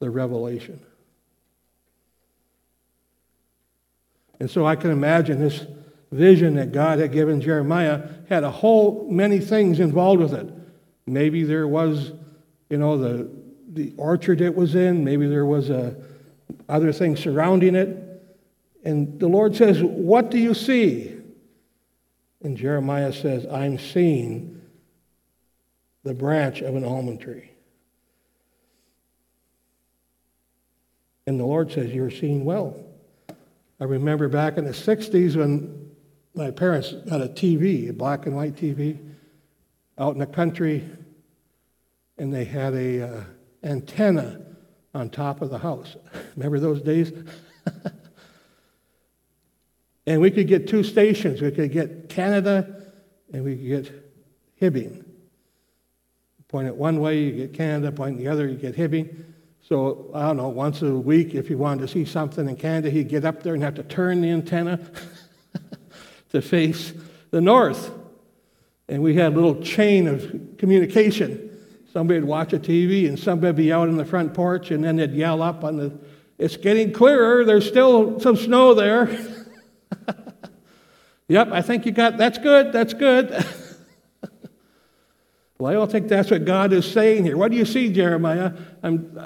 the 0.00 0.10
revelation. 0.10 0.80
And 4.40 4.50
so 4.50 4.66
I 4.66 4.74
can 4.74 4.90
imagine 4.90 5.38
this 5.38 5.64
vision 6.12 6.54
that 6.54 6.72
God 6.72 6.98
had 6.98 7.12
given 7.12 7.40
Jeremiah 7.40 8.08
had 8.28 8.44
a 8.44 8.50
whole 8.50 9.10
many 9.10 9.40
things 9.40 9.80
involved 9.80 10.20
with 10.20 10.34
it. 10.34 10.52
Maybe 11.06 11.42
there 11.42 11.66
was, 11.66 12.12
you 12.70 12.78
know, 12.78 12.98
the 12.98 13.30
the 13.72 13.94
orchard 13.96 14.42
it 14.42 14.54
was 14.54 14.74
in. 14.74 15.02
Maybe 15.02 15.26
there 15.26 15.46
was 15.46 15.70
a 15.70 15.96
other 16.68 16.92
things 16.92 17.20
surrounding 17.20 17.74
it. 17.74 17.98
And 18.84 19.18
the 19.18 19.28
Lord 19.28 19.56
says, 19.56 19.82
"What 19.82 20.30
do 20.30 20.38
you 20.38 20.54
see?" 20.54 21.16
And 22.42 22.56
Jeremiah 22.56 23.12
says, 23.12 23.46
"I'm 23.46 23.78
seeing 23.78 24.60
the 26.04 26.14
branch 26.14 26.60
of 26.60 26.76
an 26.76 26.84
almond 26.84 27.20
tree." 27.20 27.52
And 31.26 31.38
the 31.38 31.44
Lord 31.44 31.70
says, 31.72 31.92
You're 31.92 32.10
seeing 32.10 32.44
well. 32.44 32.76
I 33.80 33.84
remember 33.84 34.28
back 34.28 34.58
in 34.58 34.64
the 34.64 34.72
60s 34.72 35.36
when 35.36 35.81
my 36.34 36.50
parents 36.50 36.94
had 37.08 37.20
a 37.20 37.28
TV, 37.28 37.90
a 37.90 37.92
black 37.92 38.26
and 38.26 38.34
white 38.34 38.54
TV, 38.54 38.98
out 39.98 40.14
in 40.14 40.18
the 40.18 40.26
country, 40.26 40.88
and 42.18 42.32
they 42.32 42.44
had 42.44 42.74
a 42.74 43.02
uh, 43.02 43.24
antenna 43.62 44.40
on 44.94 45.10
top 45.10 45.42
of 45.42 45.50
the 45.50 45.58
house. 45.58 45.96
Remember 46.36 46.58
those 46.58 46.80
days? 46.80 47.12
and 50.06 50.20
we 50.20 50.30
could 50.30 50.46
get 50.46 50.66
two 50.66 50.82
stations. 50.82 51.40
We 51.40 51.50
could 51.50 51.72
get 51.72 52.08
Canada, 52.08 52.82
and 53.32 53.44
we 53.44 53.56
could 53.56 53.86
get 53.86 54.02
Hibbing, 54.60 55.04
Point 56.52 56.68
it 56.68 56.76
one 56.76 57.00
way, 57.00 57.18
you 57.18 57.32
get 57.32 57.54
Canada. 57.54 57.90
Point 57.90 58.18
the 58.18 58.28
other, 58.28 58.46
you 58.46 58.56
get 58.56 58.76
Hibbing. 58.76 59.24
So, 59.62 60.10
I 60.14 60.26
don't 60.26 60.36
know, 60.36 60.48
once 60.48 60.82
a 60.82 60.94
week, 60.94 61.34
if 61.34 61.48
you 61.48 61.56
wanted 61.56 61.80
to 61.80 61.88
see 61.88 62.04
something 62.04 62.46
in 62.46 62.56
Canada, 62.56 62.90
he'd 62.90 63.08
get 63.08 63.24
up 63.24 63.42
there 63.42 63.54
and 63.54 63.62
have 63.62 63.76
to 63.76 63.82
turn 63.82 64.20
the 64.20 64.28
antenna 64.28 64.78
to 66.32 66.42
face 66.42 66.92
the 67.30 67.40
north. 67.40 67.90
And 68.88 69.02
we 69.02 69.14
had 69.14 69.32
a 69.32 69.34
little 69.34 69.62
chain 69.62 70.08
of 70.08 70.56
communication. 70.58 71.50
Somebody 71.92 72.20
would 72.20 72.28
watch 72.28 72.52
a 72.52 72.58
TV 72.58 73.06
and 73.08 73.18
somebody 73.18 73.48
would 73.48 73.56
be 73.56 73.72
out 73.72 73.88
on 73.88 73.96
the 73.96 74.04
front 74.04 74.34
porch 74.34 74.70
and 74.70 74.82
then 74.82 74.96
they'd 74.96 75.12
yell 75.12 75.42
up 75.42 75.62
on 75.62 75.76
the, 75.76 75.92
it's 76.38 76.56
getting 76.56 76.92
clearer, 76.92 77.44
there's 77.44 77.68
still 77.68 78.18
some 78.18 78.36
snow 78.36 78.74
there. 78.74 79.16
yep, 81.28 81.48
I 81.52 81.62
think 81.62 81.86
you 81.86 81.92
got, 81.92 82.16
that's 82.16 82.38
good, 82.38 82.72
that's 82.72 82.94
good. 82.94 83.30
well, 85.58 85.70
I 85.70 85.74
don't 85.74 85.90
think 85.90 86.08
that's 86.08 86.30
what 86.30 86.44
God 86.44 86.72
is 86.72 86.90
saying 86.90 87.24
here. 87.24 87.36
What 87.36 87.50
do 87.50 87.58
you 87.58 87.66
see, 87.66 87.92
Jeremiah? 87.92 88.52
I'm, 88.82 89.18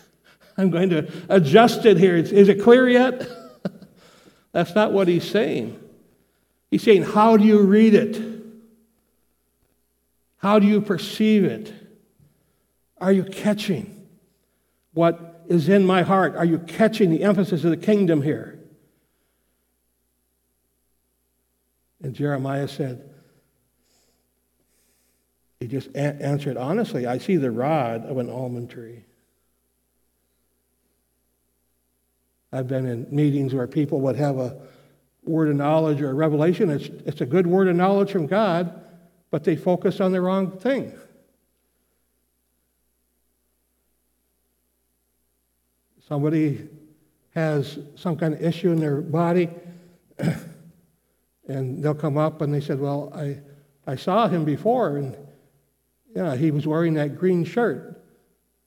I'm 0.58 0.70
going 0.70 0.90
to 0.90 1.10
adjust 1.28 1.86
it 1.86 1.96
here. 1.96 2.16
Is, 2.16 2.30
is 2.30 2.48
it 2.48 2.62
clear 2.62 2.88
yet? 2.88 3.26
that's 4.52 4.74
not 4.74 4.92
what 4.92 5.08
he's 5.08 5.28
saying. 5.28 5.81
He's 6.72 6.82
saying, 6.82 7.02
how 7.02 7.36
do 7.36 7.44
you 7.44 7.60
read 7.60 7.92
it? 7.92 8.18
How 10.38 10.58
do 10.58 10.66
you 10.66 10.80
perceive 10.80 11.44
it? 11.44 11.70
Are 12.98 13.12
you 13.12 13.24
catching 13.24 14.08
what 14.94 15.44
is 15.48 15.68
in 15.68 15.84
my 15.84 16.00
heart? 16.00 16.34
Are 16.34 16.46
you 16.46 16.58
catching 16.58 17.10
the 17.10 17.24
emphasis 17.24 17.62
of 17.64 17.70
the 17.70 17.76
kingdom 17.76 18.22
here? 18.22 18.58
And 22.02 22.14
Jeremiah 22.14 22.68
said, 22.68 23.06
he 25.60 25.66
just 25.66 25.88
a- 25.88 26.24
answered 26.24 26.56
honestly, 26.56 27.04
I 27.04 27.18
see 27.18 27.36
the 27.36 27.50
rod 27.50 28.06
of 28.06 28.16
an 28.16 28.30
almond 28.30 28.70
tree. 28.70 29.04
I've 32.50 32.66
been 32.66 32.86
in 32.86 33.08
meetings 33.10 33.52
where 33.52 33.66
people 33.66 34.00
would 34.00 34.16
have 34.16 34.38
a 34.38 34.56
word 35.24 35.48
of 35.48 35.56
knowledge 35.56 36.00
or 36.00 36.14
revelation. 36.14 36.70
It's, 36.70 36.86
it's 37.06 37.20
a 37.20 37.26
good 37.26 37.46
word 37.46 37.68
of 37.68 37.76
knowledge 37.76 38.10
from 38.10 38.26
God, 38.26 38.80
but 39.30 39.44
they 39.44 39.56
focus 39.56 40.00
on 40.00 40.12
the 40.12 40.20
wrong 40.20 40.50
thing. 40.50 40.92
Somebody 46.08 46.68
has 47.34 47.78
some 47.94 48.16
kind 48.16 48.34
of 48.34 48.42
issue 48.42 48.70
in 48.70 48.80
their 48.80 49.00
body, 49.00 49.48
and 51.48 51.82
they'll 51.82 51.94
come 51.94 52.18
up 52.18 52.42
and 52.42 52.52
they 52.52 52.60
said, 52.60 52.78
Well, 52.78 53.12
I, 53.14 53.38
I 53.86 53.96
saw 53.96 54.28
him 54.28 54.44
before, 54.44 54.98
and 54.98 55.16
yeah, 56.14 56.36
he 56.36 56.50
was 56.50 56.66
wearing 56.66 56.94
that 56.94 57.16
green 57.16 57.44
shirt. 57.44 58.02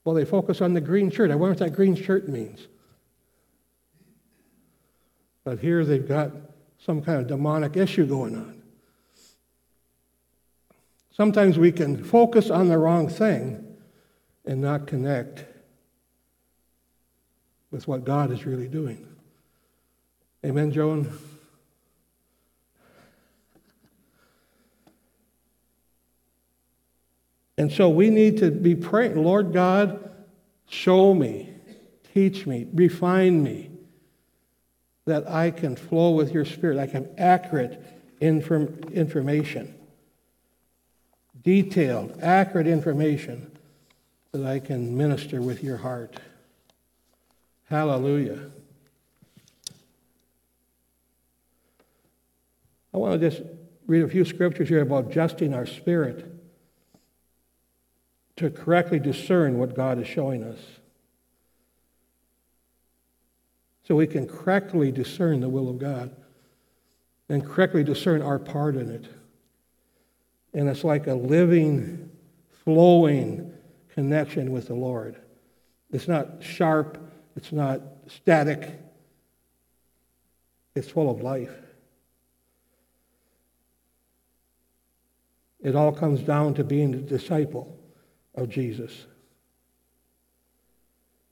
Well, 0.03 0.15
they 0.15 0.25
focus 0.25 0.61
on 0.61 0.73
the 0.73 0.81
green 0.81 1.11
shirt. 1.11 1.31
I 1.31 1.35
wonder 1.35 1.51
what 1.51 1.59
that 1.59 1.75
green 1.75 1.95
shirt 1.95 2.27
means. 2.27 2.67
But 5.45 5.59
here 5.59 5.85
they've 5.85 6.05
got 6.05 6.31
some 6.79 7.01
kind 7.01 7.21
of 7.21 7.27
demonic 7.27 7.77
issue 7.77 8.05
going 8.05 8.35
on. 8.35 8.61
Sometimes 11.11 11.57
we 11.57 11.71
can 11.71 12.03
focus 12.03 12.49
on 12.49 12.67
the 12.67 12.77
wrong 12.77 13.07
thing 13.07 13.77
and 14.43 14.59
not 14.59 14.85
connect 14.85 15.45
with 17.71 17.87
what 17.87 18.03
God 18.03 18.31
is 18.31 18.45
really 18.45 18.67
doing. 18.67 19.07
Amen, 20.43 20.71
Joan? 20.71 21.17
And 27.57 27.71
so 27.71 27.87
we 27.89 28.09
need 28.09 28.37
to 28.39 28.51
be 28.51 28.75
praying, 28.75 29.15
Lord 29.15 29.53
God, 29.53 30.11
show 30.67 31.13
me, 31.13 31.49
teach 32.13 32.45
me, 32.45 32.67
refine 32.73 33.41
me, 33.41 33.69
that 35.05 35.29
I 35.29 35.51
can 35.51 35.75
flow 35.75 36.11
with 36.11 36.31
your 36.31 36.45
spirit. 36.45 36.77
I 36.77 36.87
can 36.87 37.03
have 37.05 37.13
accurate 37.17 37.81
inform- 38.19 38.79
information 38.91 39.75
detailed, 41.45 42.17
accurate 42.21 42.65
information 42.65 43.55
that 44.31 44.43
I 44.45 44.59
can 44.59 44.97
minister 44.97 45.41
with 45.41 45.63
your 45.63 45.77
heart. 45.77 46.19
Hallelujah. 47.69 48.51
I 52.93 52.97
want 52.97 53.21
to 53.21 53.29
just 53.29 53.43
read 53.85 54.01
a 54.01 54.07
few 54.07 54.25
scriptures 54.25 54.69
here 54.69 54.81
about 54.81 55.11
adjusting 55.11 55.53
our 55.53 55.67
spirit 55.67 56.31
to 58.37 58.49
correctly 58.49 58.99
discern 58.99 59.59
what 59.59 59.75
God 59.75 59.99
is 59.99 60.07
showing 60.07 60.43
us. 60.43 60.59
So 63.87 63.95
we 63.95 64.07
can 64.07 64.27
correctly 64.27 64.91
discern 64.91 65.39
the 65.39 65.49
will 65.49 65.69
of 65.69 65.77
God 65.77 66.15
and 67.29 67.45
correctly 67.45 67.83
discern 67.83 68.21
our 68.21 68.39
part 68.39 68.75
in 68.75 68.89
it. 68.89 69.05
And 70.53 70.67
it's 70.67 70.83
like 70.83 71.07
a 71.07 71.13
living, 71.13 72.09
flowing 72.63 73.53
connection 73.89 74.51
with 74.51 74.67
the 74.67 74.73
Lord. 74.73 75.17
It's 75.91 76.07
not 76.07 76.43
sharp, 76.43 76.97
it's 77.35 77.51
not 77.51 77.81
static, 78.07 78.79
it's 80.73 80.89
full 80.89 81.09
of 81.09 81.21
life. 81.21 81.53
It 85.61 85.75
all 85.75 85.91
comes 85.91 86.21
down 86.21 86.55
to 86.55 86.63
being 86.63 86.93
a 86.93 87.01
disciple 87.01 87.77
of 88.33 88.49
Jesus. 88.49 89.05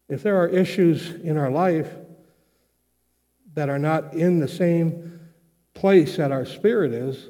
If 0.08 0.22
there 0.22 0.40
are 0.42 0.48
issues 0.48 1.12
in 1.12 1.38
our 1.38 1.50
life 1.50 1.90
that 3.54 3.70
are 3.70 3.80
not 3.80 4.14
in 4.14 4.40
the 4.40 4.48
same 4.48 5.20
place 5.74 6.18
that 6.18 6.32
our 6.32 6.46
spirit 6.46 6.92
is, 6.92 7.30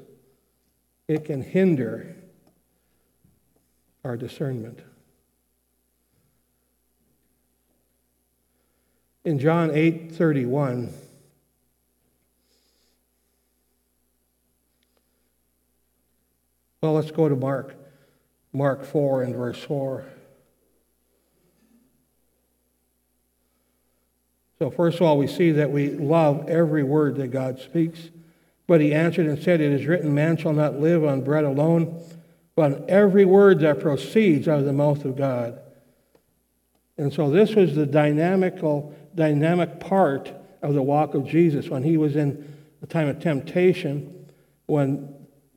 it 1.07 1.25
can 1.25 1.41
hinder 1.41 2.15
our 4.03 4.17
discernment. 4.17 4.79
In 9.25 9.39
John 9.39 9.71
8 9.73 10.11
31, 10.13 10.93
well, 16.81 16.93
let's 16.93 17.11
go 17.11 17.29
to 17.29 17.35
Mark, 17.35 17.75
Mark 18.51 18.83
4 18.83 19.23
and 19.23 19.35
verse 19.35 19.63
4. 19.63 20.05
So, 24.59 24.69
first 24.69 24.97
of 24.97 25.03
all, 25.03 25.17
we 25.17 25.27
see 25.27 25.51
that 25.51 25.71
we 25.71 25.89
love 25.89 26.47
every 26.47 26.83
word 26.83 27.15
that 27.17 27.29
God 27.29 27.59
speaks. 27.59 28.09
But 28.67 28.81
he 28.81 28.93
answered 28.93 29.27
and 29.27 29.41
said, 29.41 29.61
It 29.61 29.71
is 29.71 29.85
written, 29.85 30.13
Man 30.13 30.37
shall 30.37 30.53
not 30.53 30.79
live 30.79 31.03
on 31.03 31.21
bread 31.21 31.43
alone, 31.43 32.01
but 32.55 32.71
on 32.71 32.85
every 32.87 33.25
word 33.25 33.59
that 33.59 33.79
proceeds 33.79 34.47
out 34.47 34.59
of 34.59 34.65
the 34.65 34.73
mouth 34.73 35.03
of 35.05 35.17
God. 35.17 35.59
And 36.97 37.11
so 37.11 37.29
this 37.29 37.55
was 37.55 37.75
the 37.75 37.85
dynamical, 37.85 38.95
dynamic 39.15 39.79
part 39.79 40.31
of 40.61 40.73
the 40.73 40.81
walk 40.81 41.13
of 41.13 41.27
Jesus 41.27 41.67
when 41.69 41.83
he 41.83 41.97
was 41.97 42.15
in 42.15 42.55
the 42.81 42.87
time 42.87 43.07
of 43.07 43.19
temptation, 43.19 44.27
when 44.67 45.13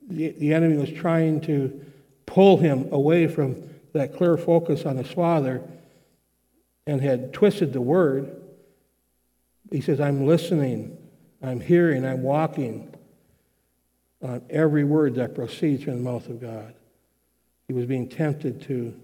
the, 0.09 0.31
the 0.31 0.53
enemy 0.53 0.77
was 0.77 0.91
trying 0.91 1.41
to 1.41 1.85
pull 2.25 2.57
him 2.57 2.91
away 2.91 3.27
from 3.27 3.69
that 3.93 4.15
clear 4.15 4.37
focus 4.37 4.85
on 4.85 4.97
his 4.97 5.09
Father 5.11 5.61
and 6.85 7.01
had 7.01 7.33
twisted 7.33 7.73
the 7.73 7.81
word. 7.81 8.35
He 9.71 9.81
says, 9.81 9.99
I'm 9.99 10.25
listening, 10.25 10.97
I'm 11.41 11.59
hearing, 11.59 12.05
I'm 12.05 12.23
walking 12.23 12.93
on 14.21 14.41
every 14.49 14.83
word 14.83 15.15
that 15.15 15.35
proceeds 15.35 15.83
from 15.83 16.03
the 16.03 16.09
mouth 16.09 16.27
of 16.27 16.41
God. 16.41 16.73
He 17.67 17.73
was 17.73 17.85
being 17.85 18.07
tempted 18.07 18.61
to 18.63 18.99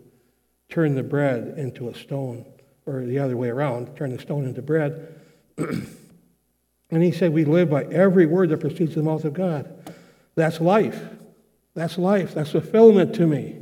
turn 0.69 0.95
the 0.95 1.03
bread 1.03 1.55
into 1.57 1.89
a 1.89 1.93
stone, 1.93 2.45
or 2.85 3.05
the 3.05 3.19
other 3.19 3.37
way 3.37 3.49
around, 3.49 3.95
turn 3.95 4.15
the 4.15 4.19
stone 4.19 4.45
into 4.45 4.61
bread. 4.61 5.19
and 5.57 7.03
he 7.03 7.11
said, 7.11 7.33
We 7.33 7.45
live 7.45 7.69
by 7.69 7.83
every 7.85 8.25
word 8.25 8.49
that 8.49 8.61
proceeds 8.61 8.93
from 8.93 9.03
the 9.03 9.11
mouth 9.11 9.25
of 9.25 9.33
God. 9.33 9.93
That's 10.35 10.59
life. 10.59 10.99
That's 11.75 11.97
life. 11.97 12.33
That's 12.33 12.51
fulfillment 12.51 13.13
to 13.15 13.27
me. 13.27 13.59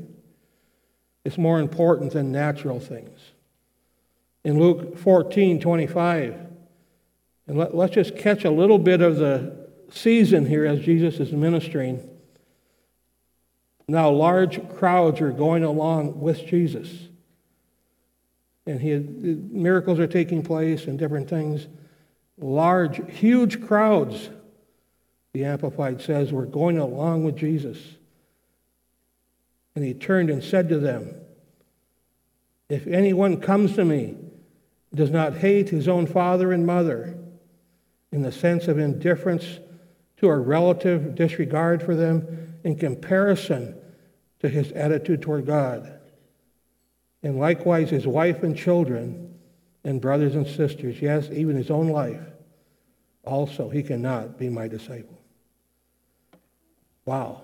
It's 1.25 1.37
more 1.37 1.59
important 1.59 2.13
than 2.13 2.31
natural 2.31 2.79
things. 2.79 3.19
In 4.43 4.59
Luke 4.59 4.97
14 4.97 5.59
25, 5.59 6.50
and 7.47 7.57
let, 7.57 7.73
us 7.73 7.89
just 7.89 8.17
catch 8.17 8.45
a 8.45 8.51
little 8.51 8.79
bit 8.79 9.01
of 9.01 9.17
the 9.17 9.67
season 9.89 10.45
here 10.45 10.65
as 10.65 10.79
Jesus 10.79 11.19
is 11.19 11.31
ministering. 11.31 12.07
Now, 13.87 14.09
large 14.09 14.67
crowds 14.69 15.19
are 15.21 15.31
going 15.31 15.63
along 15.63 16.21
with 16.21 16.45
Jesus. 16.45 16.89
And 18.65 18.79
he 18.79 18.89
had, 18.89 19.51
miracles 19.51 19.99
are 19.99 20.07
taking 20.07 20.43
place 20.43 20.85
and 20.85 20.97
different 20.97 21.29
things. 21.29 21.67
Large, 22.37 23.01
huge 23.11 23.61
crowds, 23.65 24.29
the 25.33 25.45
Amplified 25.45 26.01
says, 26.01 26.31
were 26.31 26.45
going 26.45 26.77
along 26.77 27.23
with 27.23 27.35
Jesus. 27.35 27.77
And 29.75 29.83
he 29.83 29.93
turned 29.93 30.29
and 30.29 30.43
said 30.43 30.69
to 30.69 30.79
them, 30.79 31.15
If 32.69 32.87
anyone 32.87 33.41
comes 33.41 33.75
to 33.75 33.85
me, 33.85 34.15
does 34.93 35.11
not 35.11 35.37
hate 35.37 35.69
his 35.69 35.87
own 35.87 36.05
father 36.05 36.51
and 36.51 36.65
mother, 36.65 37.17
in 38.11 38.21
the 38.21 38.31
sense 38.31 38.67
of 38.67 38.77
indifference 38.77 39.59
to 40.17 40.27
or 40.27 40.41
relative 40.41 41.15
disregard 41.15 41.81
for 41.81 41.95
them 41.95 42.55
in 42.63 42.75
comparison 42.75 43.75
to 44.39 44.49
his 44.49 44.71
attitude 44.71 45.21
toward 45.21 45.45
God, 45.45 45.99
and 47.23 47.39
likewise 47.39 47.89
his 47.89 48.07
wife 48.07 48.43
and 48.43 48.57
children, 48.57 49.33
and 49.83 50.01
brothers 50.01 50.35
and 50.35 50.45
sisters, 50.45 51.01
yes, 51.01 51.29
even 51.31 51.55
his 51.55 51.71
own 51.71 51.87
life, 51.87 52.21
also 53.23 53.69
he 53.69 53.83
cannot 53.83 54.37
be 54.37 54.49
my 54.49 54.67
disciple. 54.67 55.19
Wow. 57.05 57.41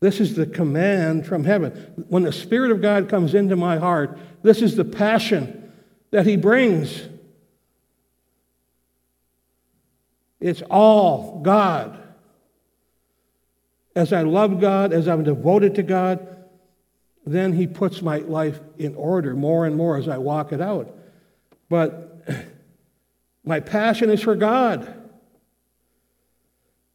This 0.00 0.18
is 0.18 0.34
the 0.34 0.46
command 0.46 1.26
from 1.26 1.44
heaven. 1.44 1.72
When 2.08 2.22
the 2.22 2.32
Spirit 2.32 2.70
of 2.70 2.80
God 2.80 3.08
comes 3.08 3.34
into 3.34 3.54
my 3.54 3.76
heart, 3.76 4.18
this 4.42 4.62
is 4.62 4.74
the 4.74 4.84
passion 4.84 5.72
that 6.10 6.26
He 6.26 6.36
brings. 6.36 7.02
It's 10.40 10.62
all 10.70 11.40
God. 11.42 11.98
As 13.94 14.12
I 14.12 14.22
love 14.22 14.60
God, 14.60 14.92
as 14.92 15.08
I'm 15.08 15.24
devoted 15.24 15.74
to 15.74 15.82
God, 15.82 16.26
then 17.26 17.52
He 17.52 17.66
puts 17.66 18.00
my 18.00 18.18
life 18.18 18.60
in 18.78 18.94
order 18.94 19.34
more 19.34 19.66
and 19.66 19.76
more 19.76 19.96
as 19.96 20.08
I 20.08 20.18
walk 20.18 20.52
it 20.52 20.60
out. 20.60 20.94
But 21.68 22.24
my 23.44 23.60
passion 23.60 24.10
is 24.10 24.22
for 24.22 24.34
God. 24.34 24.96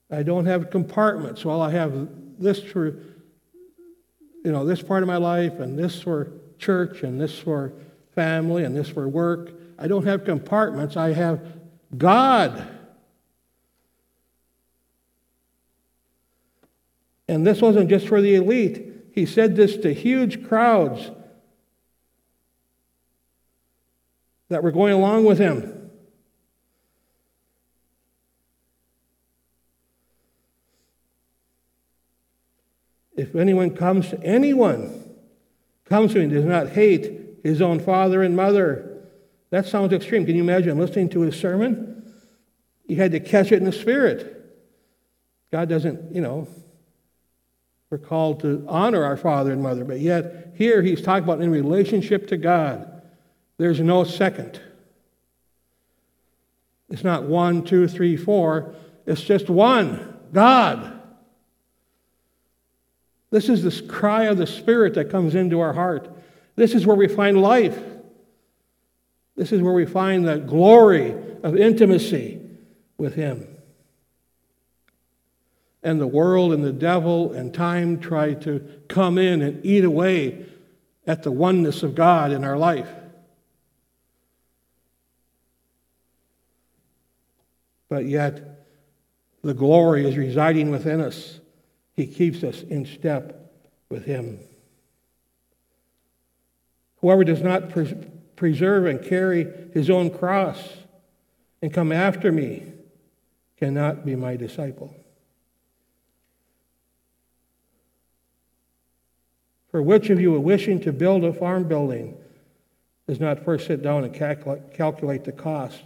I 0.09 0.23
don't 0.23 0.45
have 0.45 0.69
compartments. 0.69 1.43
Well, 1.45 1.61
I 1.61 1.71
have 1.71 2.07
this 2.39 2.61
for, 2.61 2.87
you 4.43 4.51
know, 4.51 4.65
this 4.65 4.81
part 4.81 5.03
of 5.03 5.07
my 5.07 5.17
life, 5.17 5.59
and 5.59 5.77
this 5.77 6.01
for 6.01 6.31
church, 6.57 7.03
and 7.03 7.19
this 7.19 7.37
for 7.37 7.73
family, 8.13 8.63
and 8.63 8.75
this 8.75 8.89
for 8.89 9.07
work. 9.07 9.51
I 9.77 9.87
don't 9.87 10.05
have 10.05 10.23
compartments. 10.23 10.95
I 10.95 11.13
have 11.13 11.41
God. 11.97 12.74
And 17.27 17.45
this 17.45 17.61
wasn't 17.61 17.89
just 17.89 18.07
for 18.07 18.21
the 18.21 18.35
elite. 18.35 18.91
He 19.13 19.25
said 19.25 19.55
this 19.55 19.77
to 19.77 19.93
huge 19.93 20.45
crowds 20.47 21.09
that 24.49 24.63
were 24.63 24.71
going 24.71 24.93
along 24.93 25.25
with 25.25 25.39
him. 25.39 25.71
If 33.15 33.33
anyone 33.35 33.75
comes 33.75 34.09
to 34.09 34.21
anyone, 34.21 35.09
comes 35.85 36.11
to 36.13 36.19
me, 36.19 36.25
and 36.25 36.33
does 36.33 36.43
not 36.43 36.69
hate 36.69 37.39
his 37.43 37.61
own 37.61 37.79
father 37.79 38.21
and 38.23 38.35
mother. 38.35 39.03
That 39.51 39.65
sounds 39.65 39.93
extreme. 39.93 40.25
Can 40.25 40.35
you 40.35 40.43
imagine 40.43 40.77
listening 40.77 41.09
to 41.09 41.21
his 41.21 41.39
sermon? 41.39 42.13
You 42.87 42.97
had 42.97 43.13
to 43.13 43.19
catch 43.19 43.51
it 43.51 43.59
in 43.59 43.63
the 43.63 43.71
spirit. 43.71 44.31
God 45.51 45.69
doesn't, 45.69 46.13
you 46.13 46.21
know, 46.21 46.47
we're 47.89 47.97
called 47.97 48.41
to 48.41 48.65
honor 48.67 49.03
our 49.03 49.17
father 49.17 49.51
and 49.51 49.61
mother, 49.61 49.85
but 49.85 49.99
yet 49.99 50.53
here 50.55 50.81
he's 50.81 51.01
talking 51.01 51.23
about 51.23 51.41
in 51.41 51.51
relationship 51.51 52.27
to 52.27 52.37
God. 52.37 53.01
There's 53.57 53.79
no 53.79 54.03
second. 54.03 54.59
It's 56.89 57.03
not 57.03 57.23
one, 57.23 57.63
two, 57.63 57.87
three, 57.87 58.17
four. 58.17 58.75
It's 59.05 59.21
just 59.21 59.49
one 59.49 60.19
God. 60.33 61.01
This 63.31 63.49
is 63.49 63.63
this 63.63 63.81
cry 63.81 64.25
of 64.25 64.37
the 64.37 64.47
Spirit 64.47 64.93
that 64.95 65.09
comes 65.09 65.35
into 65.35 65.59
our 65.59 65.73
heart. 65.73 66.09
This 66.55 66.73
is 66.73 66.85
where 66.85 66.95
we 66.95 67.07
find 67.07 67.41
life. 67.41 67.77
This 69.35 69.51
is 69.51 69.61
where 69.61 69.73
we 69.73 69.85
find 69.85 70.27
the 70.27 70.37
glory 70.37 71.11
of 71.43 71.57
intimacy 71.57 72.41
with 72.97 73.15
Him. 73.15 73.54
And 75.85 76.01
the 76.01 76.07
world 76.07 76.51
and 76.51 76.63
the 76.63 76.73
devil 76.73 77.31
and 77.31 77.53
time 77.53 77.99
try 77.99 78.33
to 78.33 78.59
come 78.89 79.17
in 79.17 79.41
and 79.41 79.65
eat 79.65 79.85
away 79.85 80.45
at 81.07 81.23
the 81.23 81.31
oneness 81.31 81.83
of 81.83 81.95
God 81.95 82.31
in 82.31 82.43
our 82.43 82.57
life. 82.57 82.89
But 87.87 88.05
yet, 88.05 88.65
the 89.43 89.53
glory 89.53 90.09
is 90.09 90.17
residing 90.17 90.71
within 90.71 90.99
us. 90.99 91.39
He 91.93 92.07
keeps 92.07 92.43
us 92.43 92.63
in 92.63 92.85
step 92.85 93.53
with 93.89 94.05
Him. 94.05 94.39
Whoever 97.01 97.23
does 97.23 97.43
not 97.43 97.69
pres- 97.69 97.93
preserve 98.35 98.87
and 98.87 99.03
carry 99.03 99.45
his 99.73 99.89
own 99.89 100.09
cross 100.09 100.57
and 101.61 101.71
come 101.73 101.91
after 101.91 102.31
me 102.31 102.63
cannot 103.57 104.05
be 104.05 104.15
my 104.15 104.35
disciple. 104.35 104.93
For 109.75 109.81
which 109.81 110.09
of 110.09 110.21
you, 110.21 110.31
wishing 110.39 110.79
to 110.83 110.93
build 110.93 111.25
a 111.25 111.33
farm 111.33 111.65
building, 111.65 112.15
does 113.09 113.19
not 113.19 113.43
first 113.43 113.67
sit 113.67 113.83
down 113.83 114.05
and 114.05 114.13
calculate 114.13 115.25
the 115.25 115.33
cost 115.33 115.83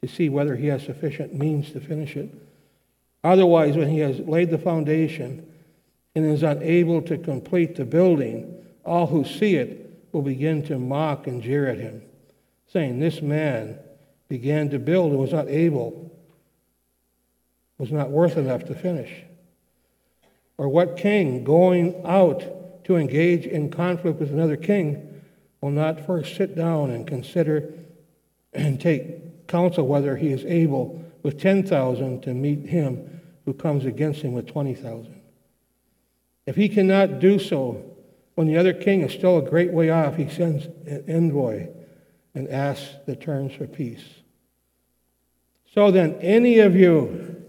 to 0.00 0.06
see 0.06 0.28
whether 0.28 0.54
he 0.54 0.68
has 0.68 0.84
sufficient 0.84 1.34
means 1.34 1.72
to 1.72 1.80
finish 1.80 2.14
it? 2.14 2.32
Otherwise, 3.24 3.76
when 3.76 3.88
he 3.88 3.98
has 3.98 4.20
laid 4.20 4.50
the 4.50 4.58
foundation 4.58 5.44
and 6.14 6.24
is 6.24 6.44
unable 6.44 7.02
to 7.02 7.18
complete 7.18 7.74
the 7.74 7.84
building, 7.84 8.64
all 8.84 9.08
who 9.08 9.24
see 9.24 9.56
it 9.56 10.08
will 10.12 10.22
begin 10.22 10.62
to 10.62 10.78
mock 10.78 11.26
and 11.26 11.42
jeer 11.42 11.66
at 11.66 11.78
him, 11.78 12.02
saying, 12.68 13.00
This 13.00 13.20
man 13.20 13.76
began 14.28 14.70
to 14.70 14.78
build 14.78 15.10
and 15.10 15.20
was 15.20 15.32
not 15.32 15.48
able, 15.48 16.12
was 17.76 17.90
not 17.90 18.08
worth 18.08 18.36
enough 18.36 18.66
to 18.66 18.74
finish. 18.76 19.10
Or 20.58 20.68
what 20.68 20.96
king 20.96 21.42
going 21.42 22.06
out 22.06 22.52
to 22.86 22.96
engage 22.96 23.46
in 23.46 23.68
conflict 23.68 24.20
with 24.20 24.30
another 24.30 24.56
king 24.56 25.20
will 25.60 25.72
not 25.72 26.06
first 26.06 26.36
sit 26.36 26.54
down 26.54 26.92
and 26.92 27.04
consider 27.04 27.74
and 28.52 28.80
take 28.80 29.48
counsel 29.48 29.84
whether 29.88 30.14
he 30.16 30.28
is 30.28 30.44
able 30.44 31.04
with 31.24 31.36
10,000 31.40 32.22
to 32.22 32.32
meet 32.32 32.64
him 32.64 33.20
who 33.44 33.52
comes 33.52 33.84
against 33.84 34.22
him 34.22 34.32
with 34.34 34.46
20,000. 34.46 35.20
If 36.46 36.54
he 36.54 36.68
cannot 36.68 37.18
do 37.18 37.40
so, 37.40 37.84
when 38.36 38.46
the 38.46 38.56
other 38.56 38.72
king 38.72 39.00
is 39.00 39.12
still 39.12 39.38
a 39.38 39.42
great 39.42 39.72
way 39.72 39.90
off, 39.90 40.14
he 40.14 40.28
sends 40.28 40.66
an 40.86 41.02
envoy 41.08 41.66
and 42.36 42.48
asks 42.48 42.94
the 43.04 43.16
terms 43.16 43.52
for 43.52 43.66
peace. 43.66 44.04
So 45.74 45.90
then, 45.90 46.14
any 46.20 46.60
of 46.60 46.76
you, 46.76 47.42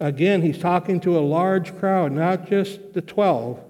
again, 0.00 0.40
he's 0.40 0.58
talking 0.58 0.98
to 1.00 1.18
a 1.18 1.20
large 1.20 1.76
crowd, 1.76 2.12
not 2.12 2.48
just 2.48 2.94
the 2.94 3.02
12, 3.02 3.60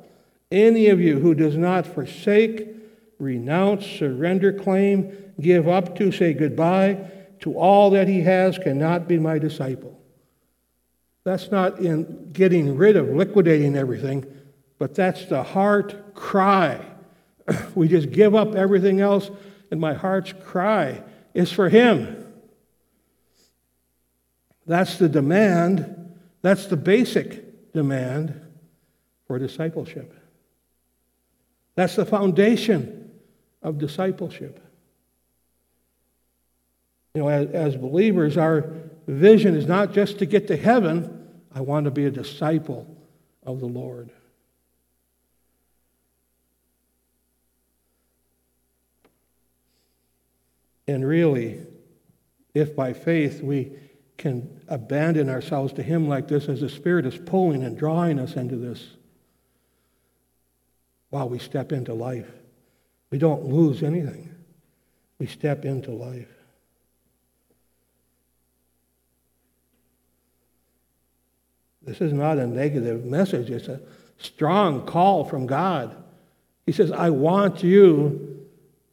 any 0.50 0.88
of 0.88 1.00
you 1.00 1.18
who 1.18 1.34
does 1.34 1.56
not 1.56 1.86
forsake, 1.86 2.68
renounce, 3.18 3.86
surrender 3.86 4.52
claim, 4.52 5.16
give 5.40 5.68
up 5.68 5.96
to, 5.96 6.12
say 6.12 6.32
goodbye 6.32 7.10
to 7.40 7.58
all 7.58 7.90
that 7.90 8.08
he 8.08 8.20
has, 8.20 8.58
cannot 8.58 9.08
be 9.08 9.18
my 9.18 9.38
disciple. 9.38 10.00
That's 11.24 11.50
not 11.50 11.78
in 11.78 12.30
getting 12.32 12.76
rid 12.76 12.96
of, 12.96 13.08
liquidating 13.08 13.76
everything, 13.76 14.24
but 14.78 14.94
that's 14.94 15.24
the 15.26 15.42
heart 15.42 16.14
cry. 16.14 16.84
we 17.74 17.88
just 17.88 18.10
give 18.10 18.34
up 18.34 18.54
everything 18.54 19.00
else, 19.00 19.30
and 19.70 19.80
my 19.80 19.94
heart's 19.94 20.32
cry 20.32 21.02
is 21.32 21.50
for 21.50 21.68
Him. 21.68 22.32
That's 24.66 24.98
the 24.98 25.08
demand, 25.08 26.14
that's 26.42 26.66
the 26.66 26.76
basic 26.76 27.72
demand 27.72 28.40
for 29.26 29.38
discipleship. 29.38 30.14
That's 31.74 31.96
the 31.96 32.06
foundation 32.06 33.10
of 33.62 33.78
discipleship. 33.78 34.60
You 37.14 37.22
know, 37.22 37.28
as, 37.28 37.48
as 37.50 37.76
believers, 37.76 38.36
our 38.36 38.72
vision 39.06 39.54
is 39.54 39.66
not 39.66 39.92
just 39.92 40.18
to 40.18 40.26
get 40.26 40.48
to 40.48 40.56
heaven, 40.56 41.28
I 41.54 41.60
want 41.60 41.84
to 41.84 41.90
be 41.90 42.06
a 42.06 42.10
disciple 42.10 42.86
of 43.44 43.60
the 43.60 43.66
Lord. 43.66 44.10
And 50.86 51.06
really, 51.06 51.60
if 52.52 52.76
by 52.76 52.92
faith 52.92 53.42
we 53.42 53.72
can 54.16 54.60
abandon 54.68 55.28
ourselves 55.28 55.72
to 55.74 55.82
Him 55.82 56.08
like 56.08 56.28
this, 56.28 56.48
as 56.48 56.60
the 56.60 56.68
Spirit 56.68 57.06
is 57.06 57.16
pulling 57.16 57.64
and 57.64 57.76
drawing 57.76 58.18
us 58.18 58.34
into 58.34 58.56
this, 58.56 58.88
while 61.14 61.28
we 61.28 61.38
step 61.38 61.70
into 61.70 61.94
life, 61.94 62.26
we 63.10 63.18
don't 63.18 63.44
lose 63.44 63.84
anything. 63.84 64.34
We 65.20 65.26
step 65.26 65.64
into 65.64 65.92
life. 65.92 66.26
This 71.82 72.00
is 72.00 72.12
not 72.12 72.38
a 72.38 72.48
negative 72.48 73.04
message, 73.04 73.48
it's 73.48 73.68
a 73.68 73.80
strong 74.18 74.84
call 74.86 75.24
from 75.24 75.46
God. 75.46 75.94
He 76.66 76.72
says, 76.72 76.90
I 76.90 77.10
want 77.10 77.62
you 77.62 78.44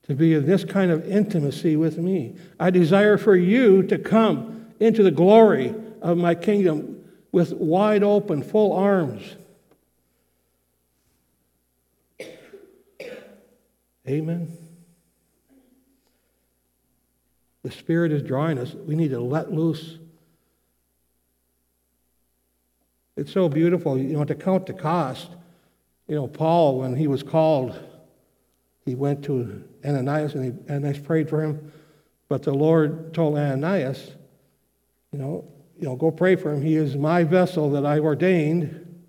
to 0.04 0.14
be 0.14 0.36
in 0.36 0.46
this 0.46 0.64
kind 0.64 0.92
of 0.92 1.04
intimacy 1.10 1.76
with 1.76 1.98
me. 1.98 2.36
I 2.60 2.70
desire 2.70 3.18
for 3.18 3.36
you 3.36 3.82
to 3.88 3.98
come 3.98 4.68
into 4.80 5.02
the 5.02 5.10
glory 5.10 5.74
of 6.04 6.20
my 6.20 6.36
kingdom 6.36 7.04
with 7.32 7.52
wide 7.54 8.04
open, 8.04 8.44
full 8.44 8.74
arms. 8.74 9.24
Amen. 14.12 14.58
The 17.64 17.72
Spirit 17.72 18.12
is 18.12 18.22
drawing 18.22 18.58
us. 18.58 18.74
We 18.74 18.96
need 18.96 19.12
to 19.12 19.22
let 19.22 19.54
loose. 19.54 20.00
It's 23.16 23.32
so 23.32 23.48
beautiful, 23.48 23.98
you 23.98 24.18
know, 24.18 24.26
to 24.26 24.36
count 24.36 24.66
the 24.66 24.74
cost. 24.74 25.30
You 26.08 26.16
know, 26.16 26.28
Paul, 26.28 26.80
when 26.80 26.96
he 26.96 27.08
was 27.08 27.24
called, 27.24 27.80
he 28.84 28.96
went 28.96 29.24
to 29.26 29.64
Ananias 29.86 30.36
and 30.36 30.44
he, 30.46 30.74
Ananias 30.74 31.00
prayed 31.00 31.30
for 31.30 31.42
him. 31.42 31.72
But 32.28 32.44
the 32.44 32.54
Lord 32.54 33.14
told 33.14 33.38
Ananias, 33.38 34.12
you 35.14 35.20
know, 35.20 35.48
you 35.80 35.88
know, 35.88 35.96
go 35.96 36.12
pray 36.12 36.36
for 36.36 36.52
him. 36.52 36.62
He 36.62 36.76
is 36.76 36.98
my 36.98 37.24
vessel 37.24 37.70
that 37.72 37.86
I 37.86 38.00
ordained. 38.00 39.04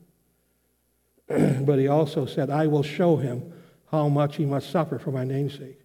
but 1.29 1.81
he 1.81 1.89
also 1.89 2.25
said, 2.25 2.51
I 2.51 2.69
will 2.69 2.85
show 2.85 3.17
him 3.17 3.53
how 3.93 4.09
much 4.09 4.37
he 4.37 4.47
must 4.47 4.71
suffer 4.71 4.99
for 4.99 5.13
my 5.13 5.23
namesake. 5.23 5.79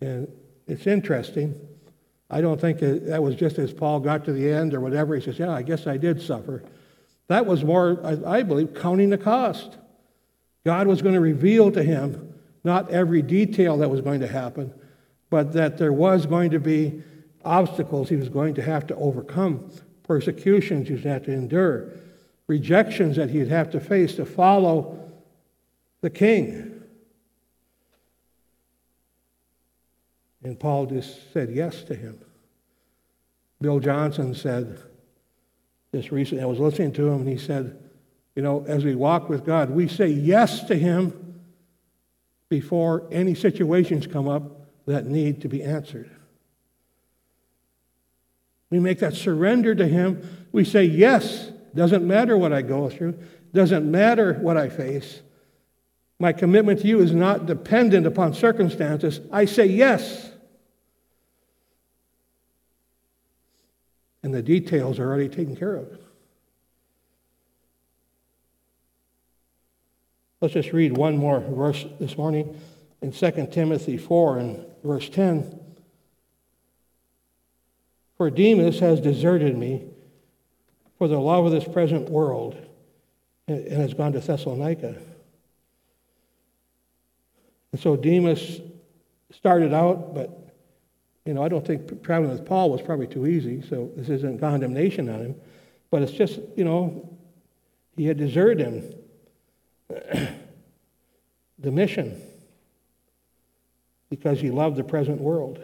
And 0.00 0.26
it's 0.66 0.86
interesting. 0.86 1.54
I 2.30 2.40
don't 2.40 2.60
think 2.60 2.80
that 2.80 3.22
was 3.22 3.34
just 3.34 3.58
as 3.58 3.72
Paul 3.72 4.00
got 4.00 4.24
to 4.24 4.32
the 4.32 4.50
end 4.50 4.74
or 4.74 4.80
whatever. 4.80 5.14
He 5.14 5.20
says, 5.22 5.38
Yeah, 5.38 5.50
I 5.50 5.62
guess 5.62 5.86
I 5.86 5.98
did 5.98 6.20
suffer. 6.20 6.62
That 7.28 7.44
was 7.44 7.62
more, 7.62 8.00
I 8.26 8.42
believe, 8.42 8.74
counting 8.74 9.10
the 9.10 9.18
cost. 9.18 9.76
God 10.64 10.86
was 10.86 11.02
going 11.02 11.14
to 11.14 11.20
reveal 11.20 11.70
to 11.72 11.82
him 11.82 12.34
not 12.64 12.90
every 12.90 13.22
detail 13.22 13.76
that 13.78 13.88
was 13.88 14.00
going 14.00 14.20
to 14.20 14.26
happen, 14.26 14.72
but 15.30 15.52
that 15.52 15.78
there 15.78 15.92
was 15.92 16.26
going 16.26 16.50
to 16.50 16.58
be 16.58 17.02
obstacles 17.44 18.08
he 18.08 18.16
was 18.16 18.28
going 18.28 18.54
to 18.54 18.62
have 18.62 18.86
to 18.86 18.96
overcome, 18.96 19.70
persecutions 20.04 20.88
he'd 20.88 21.04
have 21.04 21.24
to 21.24 21.32
endure, 21.32 21.92
rejections 22.46 23.16
that 23.16 23.30
he'd 23.30 23.48
have 23.48 23.70
to 23.70 23.80
face 23.80 24.16
to 24.16 24.24
follow 24.24 25.07
the 26.00 26.10
king. 26.10 26.82
And 30.42 30.58
Paul 30.58 30.86
just 30.86 31.32
said 31.32 31.50
yes 31.50 31.82
to 31.84 31.94
him. 31.94 32.18
Bill 33.60 33.80
Johnson 33.80 34.34
said 34.34 34.80
just 35.92 36.10
recently, 36.10 36.42
I 36.42 36.46
was 36.46 36.58
listening 36.58 36.92
to 36.92 37.08
him, 37.08 37.20
and 37.20 37.28
he 37.28 37.38
said, 37.38 37.78
You 38.36 38.42
know, 38.42 38.64
as 38.66 38.84
we 38.84 38.94
walk 38.94 39.28
with 39.28 39.44
God, 39.44 39.70
we 39.70 39.88
say 39.88 40.08
yes 40.08 40.64
to 40.64 40.76
him 40.76 41.40
before 42.48 43.06
any 43.10 43.34
situations 43.34 44.06
come 44.06 44.28
up 44.28 44.66
that 44.86 45.06
need 45.06 45.42
to 45.42 45.48
be 45.48 45.62
answered. 45.62 46.10
We 48.70 48.80
make 48.80 48.98
that 48.98 49.14
surrender 49.14 49.74
to 49.74 49.86
him. 49.88 50.46
We 50.52 50.64
say, 50.64 50.84
Yes, 50.84 51.50
doesn't 51.74 52.06
matter 52.06 52.36
what 52.36 52.52
I 52.52 52.62
go 52.62 52.90
through, 52.90 53.18
doesn't 53.54 53.90
matter 53.90 54.34
what 54.34 54.56
I 54.58 54.68
face. 54.68 55.22
My 56.18 56.32
commitment 56.32 56.80
to 56.80 56.86
you 56.86 57.00
is 57.00 57.14
not 57.14 57.46
dependent 57.46 58.06
upon 58.06 58.34
circumstances. 58.34 59.20
I 59.32 59.44
say 59.44 59.66
yes. 59.66 60.32
And 64.22 64.34
the 64.34 64.42
details 64.42 64.98
are 64.98 65.08
already 65.08 65.28
taken 65.28 65.54
care 65.54 65.76
of. 65.76 65.98
Let's 70.40 70.54
just 70.54 70.72
read 70.72 70.96
one 70.96 71.16
more 71.16 71.40
verse 71.40 71.84
this 72.00 72.16
morning 72.16 72.60
in 73.00 73.12
2 73.12 73.48
Timothy 73.52 73.96
4 73.96 74.38
and 74.38 74.66
verse 74.84 75.08
10. 75.08 75.58
For 78.16 78.30
Demas 78.30 78.80
has 78.80 79.00
deserted 79.00 79.56
me 79.56 79.84
for 80.96 81.06
the 81.06 81.18
love 81.18 81.46
of 81.46 81.52
this 81.52 81.64
present 81.64 82.08
world 82.08 82.56
and 83.46 83.72
has 83.72 83.94
gone 83.94 84.12
to 84.12 84.20
Thessalonica. 84.20 84.96
And 87.72 87.80
so 87.80 87.96
Demas 87.96 88.60
started 89.30 89.74
out, 89.74 90.14
but 90.14 90.54
you 91.24 91.34
know, 91.34 91.42
I 91.42 91.48
don't 91.48 91.66
think 91.66 92.02
traveling 92.02 92.30
with 92.32 92.46
Paul 92.46 92.70
was 92.70 92.80
probably 92.80 93.06
too 93.06 93.26
easy, 93.26 93.60
so 93.62 93.90
this 93.96 94.08
isn't 94.08 94.40
condemnation 94.40 95.08
on 95.08 95.20
him. 95.20 95.34
But 95.90 96.02
it's 96.02 96.12
just, 96.12 96.40
you 96.56 96.64
know, 96.64 97.16
he 97.96 98.06
had 98.06 98.16
deserted 98.16 98.60
him. 98.60 100.28
the 101.58 101.72
mission 101.72 102.20
because 104.10 104.40
he 104.40 104.50
loved 104.50 104.76
the 104.76 104.84
present 104.84 105.20
world. 105.20 105.60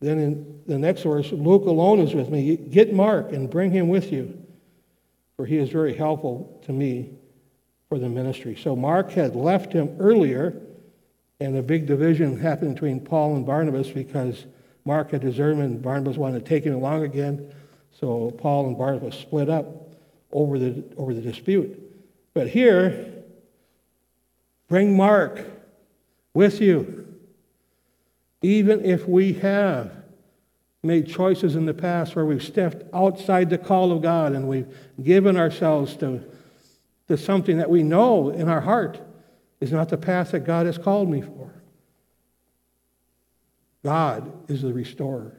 Then 0.00 0.18
in 0.18 0.62
the 0.66 0.78
next 0.78 1.02
verse, 1.02 1.30
Luke 1.30 1.66
alone 1.66 2.00
is 2.00 2.14
with 2.14 2.30
me. 2.30 2.56
Get 2.56 2.92
Mark 2.92 3.32
and 3.32 3.50
bring 3.50 3.70
him 3.70 3.88
with 3.88 4.10
you, 4.10 4.42
for 5.36 5.44
he 5.44 5.58
is 5.58 5.68
very 5.68 5.94
helpful 5.94 6.60
to 6.64 6.72
me 6.72 7.18
for 7.90 7.98
the 7.98 8.08
ministry. 8.08 8.56
So 8.56 8.76
Mark 8.76 9.10
had 9.10 9.34
left 9.34 9.72
him 9.72 9.96
earlier, 9.98 10.54
and 11.40 11.56
a 11.56 11.62
big 11.62 11.86
division 11.86 12.38
happened 12.38 12.76
between 12.76 13.00
Paul 13.00 13.34
and 13.34 13.44
Barnabas 13.44 13.88
because 13.88 14.46
Mark 14.84 15.10
had 15.10 15.22
deserted 15.22 15.82
Barnabas 15.82 16.16
wanted 16.16 16.44
to 16.44 16.48
take 16.48 16.62
him 16.62 16.74
along 16.74 17.02
again. 17.02 17.52
So 17.98 18.30
Paul 18.30 18.68
and 18.68 18.78
Barnabas 18.78 19.16
split 19.16 19.50
up 19.50 19.66
over 20.30 20.56
the, 20.56 20.84
over 20.96 21.12
the 21.12 21.20
dispute. 21.20 21.82
But 22.32 22.46
here, 22.46 23.12
bring 24.68 24.96
Mark 24.96 25.44
with 26.32 26.60
you. 26.60 27.08
Even 28.40 28.84
if 28.84 29.08
we 29.08 29.32
have 29.34 29.90
made 30.84 31.08
choices 31.08 31.56
in 31.56 31.66
the 31.66 31.74
past 31.74 32.14
where 32.14 32.24
we've 32.24 32.42
stepped 32.42 32.84
outside 32.94 33.50
the 33.50 33.58
call 33.58 33.90
of 33.90 34.00
God 34.00 34.32
and 34.32 34.46
we've 34.46 34.72
given 35.02 35.36
ourselves 35.36 35.96
to 35.96 36.22
to 37.10 37.16
something 37.16 37.58
that 37.58 37.68
we 37.68 37.82
know 37.82 38.28
in 38.28 38.48
our 38.48 38.60
heart 38.60 39.00
is 39.60 39.72
not 39.72 39.88
the 39.88 39.98
path 39.98 40.30
that 40.30 40.46
God 40.46 40.66
has 40.66 40.78
called 40.78 41.10
me 41.10 41.20
for. 41.20 41.52
God 43.84 44.48
is 44.48 44.62
the 44.62 44.72
restorer. 44.72 45.36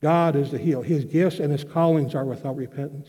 God 0.00 0.36
is 0.36 0.52
the 0.52 0.58
healer. 0.58 0.84
His 0.84 1.04
gifts 1.04 1.40
and 1.40 1.50
his 1.50 1.64
callings 1.64 2.14
are 2.14 2.24
without 2.24 2.54
repentance. 2.54 3.08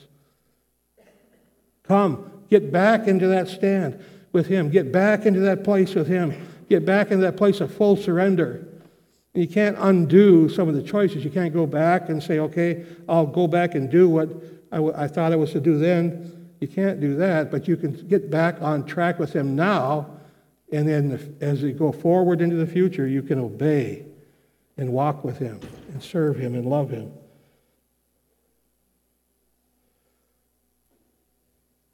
Come, 1.83 2.41
get 2.49 2.71
back 2.71 3.07
into 3.07 3.27
that 3.27 3.47
stand 3.47 4.03
with 4.31 4.47
him. 4.47 4.71
Get 4.71 4.91
back 4.91 5.27
into 5.27 5.41
that 5.41 5.63
place 5.63 5.93
with 5.93 6.07
him. 6.07 6.33
Get 6.69 6.87
back 6.87 7.11
into 7.11 7.21
that 7.21 7.37
place 7.37 7.61
of 7.61 7.71
full 7.71 7.97
surrender. 7.97 8.67
You 9.35 9.47
can't 9.47 9.77
undo 9.79 10.49
some 10.49 10.67
of 10.67 10.73
the 10.73 10.81
choices. 10.81 11.23
You 11.23 11.29
can't 11.29 11.53
go 11.53 11.67
back 11.67 12.09
and 12.09 12.23
say, 12.23 12.39
okay, 12.39 12.83
I'll 13.07 13.27
go 13.27 13.45
back 13.45 13.75
and 13.75 13.91
do 13.91 14.09
what 14.09 14.29
I, 14.71 14.77
w- 14.77 14.95
I 14.97 15.07
thought 15.07 15.31
I 15.31 15.35
was 15.35 15.51
to 15.51 15.59
do 15.59 15.77
then. 15.77 16.39
You 16.64 16.70
can't 16.70 17.01
do 17.01 17.18
that, 17.18 17.51
but 17.51 17.68
you 17.68 17.76
can 17.76 17.91
get 18.07 18.32
back 18.32 18.61
on 18.61 18.86
track 18.86 19.20
with 19.20 19.34
Him 19.34 19.53
now, 19.53 20.09
and 20.72 20.88
then 20.88 21.36
as 21.41 21.61
you 21.61 21.74
go 21.74 21.91
forward 21.91 22.39
into 22.39 22.55
the 22.55 22.66
future, 22.66 23.05
you 23.05 23.22
can 23.22 23.38
obey 23.38 24.05
and 24.78 24.93
walk 24.93 25.26
with 25.26 25.38
Him 25.39 25.59
and 25.89 26.01
serve 26.01 26.38
Him 26.38 26.55
and 26.55 26.66
love 26.66 26.89
Him. 26.89 27.11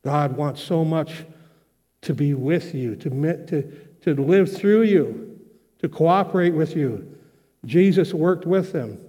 God 0.03 0.37
wants 0.37 0.61
so 0.61 0.85
much 0.85 1.25
to 2.01 2.13
be 2.13 2.35
with 2.35 2.75
you, 2.75 2.95
to, 2.97 3.09
to, 3.47 3.63
to 4.03 4.21
live 4.21 4.55
through 4.55 4.83
you, 4.83 5.39
to 5.79 5.89
cooperate 5.89 6.53
with 6.53 6.75
you. 6.75 7.17
Jesus 7.65 8.13
worked 8.13 8.45
with 8.45 8.71
them 8.71 8.99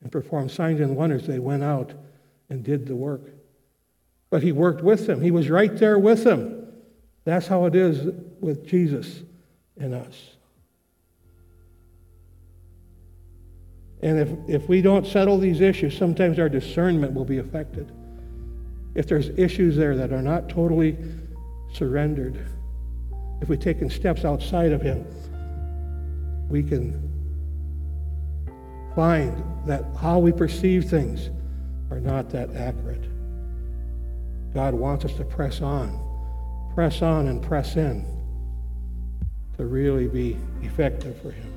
and 0.00 0.10
performed 0.10 0.50
signs 0.50 0.80
and 0.80 0.96
wonders. 0.96 1.26
They 1.26 1.38
went 1.38 1.62
out 1.62 1.92
and 2.48 2.64
did 2.64 2.86
the 2.86 2.96
work. 2.96 3.35
But 4.36 4.42
he 4.42 4.52
worked 4.52 4.82
with 4.82 5.06
them, 5.06 5.22
he 5.22 5.30
was 5.30 5.48
right 5.48 5.74
there 5.78 5.98
with 5.98 6.22
them. 6.22 6.66
That's 7.24 7.46
how 7.46 7.64
it 7.64 7.74
is 7.74 8.12
with 8.38 8.66
Jesus 8.66 9.22
in 9.78 9.94
us. 9.94 10.14
And 14.02 14.18
if, 14.18 14.28
if 14.46 14.68
we 14.68 14.82
don't 14.82 15.06
settle 15.06 15.38
these 15.38 15.62
issues, 15.62 15.96
sometimes 15.96 16.38
our 16.38 16.50
discernment 16.50 17.14
will 17.14 17.24
be 17.24 17.38
affected. 17.38 17.90
If 18.94 19.06
there's 19.06 19.30
issues 19.38 19.74
there 19.74 19.96
that 19.96 20.12
are 20.12 20.20
not 20.20 20.50
totally 20.50 20.98
surrendered, 21.72 22.46
if 23.40 23.48
we've 23.48 23.58
taken 23.58 23.88
steps 23.88 24.26
outside 24.26 24.72
of 24.72 24.82
Him, 24.82 25.06
we 26.50 26.62
can 26.62 26.92
find 28.94 29.42
that 29.66 29.82
how 29.98 30.18
we 30.18 30.30
perceive 30.30 30.90
things 30.90 31.30
are 31.90 32.00
not 32.00 32.28
that 32.32 32.54
accurate. 32.54 33.15
God 34.56 34.72
wants 34.72 35.04
us 35.04 35.12
to 35.16 35.24
press 35.24 35.60
on, 35.60 36.00
press 36.74 37.02
on 37.02 37.28
and 37.28 37.42
press 37.42 37.76
in 37.76 38.06
to 39.58 39.66
really 39.66 40.08
be 40.08 40.38
effective 40.62 41.20
for 41.20 41.30
Him. 41.30 41.52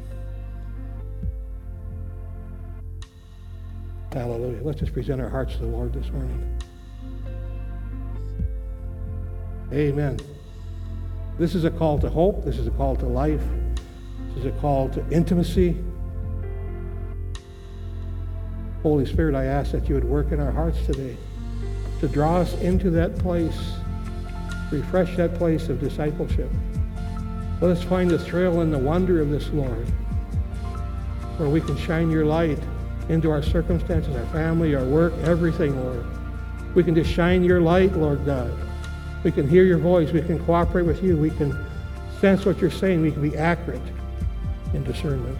Hallelujah. 4.11 4.61
Let's 4.61 4.81
just 4.81 4.91
present 4.91 5.21
our 5.21 5.29
hearts 5.29 5.53
to 5.53 5.59
the 5.59 5.67
Lord 5.67 5.93
this 5.93 6.11
morning. 6.11 6.59
Amen. 9.71 10.19
This 11.37 11.55
is 11.55 11.63
a 11.63 11.71
call 11.71 11.99
to 11.99 12.09
hope. 12.09 12.43
This 12.43 12.57
is 12.57 12.67
a 12.67 12.71
call 12.71 12.97
to 12.97 13.05
life. 13.05 13.45
This 14.35 14.39
is 14.39 14.45
a 14.47 14.59
call 14.59 14.89
to 14.89 15.09
intimacy. 15.09 15.81
Holy 18.83 19.05
Spirit, 19.05 19.35
I 19.35 19.45
ask 19.45 19.71
that 19.71 19.87
you 19.87 19.95
would 19.95 20.03
work 20.03 20.33
in 20.33 20.41
our 20.41 20.51
hearts 20.51 20.85
today 20.85 21.15
to 21.99 22.07
draw 22.07 22.37
us 22.37 22.53
into 22.61 22.89
that 22.91 23.17
place, 23.17 23.73
refresh 24.71 25.15
that 25.17 25.35
place 25.35 25.69
of 25.69 25.79
discipleship. 25.79 26.49
Let 27.61 27.71
us 27.71 27.83
find 27.83 28.09
the 28.09 28.19
thrill 28.19 28.61
and 28.61 28.73
the 28.73 28.77
wonder 28.77 29.21
of 29.21 29.29
this, 29.29 29.49
Lord, 29.49 29.87
where 31.37 31.49
we 31.49 31.59
can 31.59 31.77
shine 31.77 32.09
your 32.09 32.25
light 32.25 32.59
into 33.09 33.29
our 33.31 33.43
circumstances, 33.43 34.15
our 34.15 34.25
family, 34.27 34.75
our 34.75 34.85
work, 34.85 35.13
everything, 35.23 35.77
Lord. 35.83 36.05
We 36.75 36.83
can 36.83 36.95
just 36.95 37.11
shine 37.11 37.43
your 37.43 37.59
light, 37.59 37.93
Lord 37.93 38.25
God. 38.25 38.53
We 39.23 39.31
can 39.31 39.49
hear 39.49 39.63
your 39.63 39.79
voice. 39.79 40.11
We 40.11 40.21
can 40.21 40.43
cooperate 40.45 40.83
with 40.83 41.03
you. 41.03 41.17
We 41.17 41.31
can 41.31 41.57
sense 42.21 42.45
what 42.45 42.59
you're 42.59 42.71
saying. 42.71 43.01
We 43.01 43.11
can 43.11 43.27
be 43.27 43.35
accurate 43.35 43.81
in 44.73 44.83
discernment. 44.83 45.37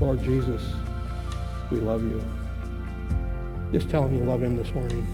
Lord 0.00 0.22
Jesus, 0.22 0.62
we 1.70 1.78
love 1.78 2.02
you. 2.02 2.22
Just 3.72 3.88
tell 3.88 4.06
him 4.06 4.14
you 4.14 4.24
love 4.24 4.42
him 4.42 4.54
this 4.54 4.72
morning. 4.74 5.06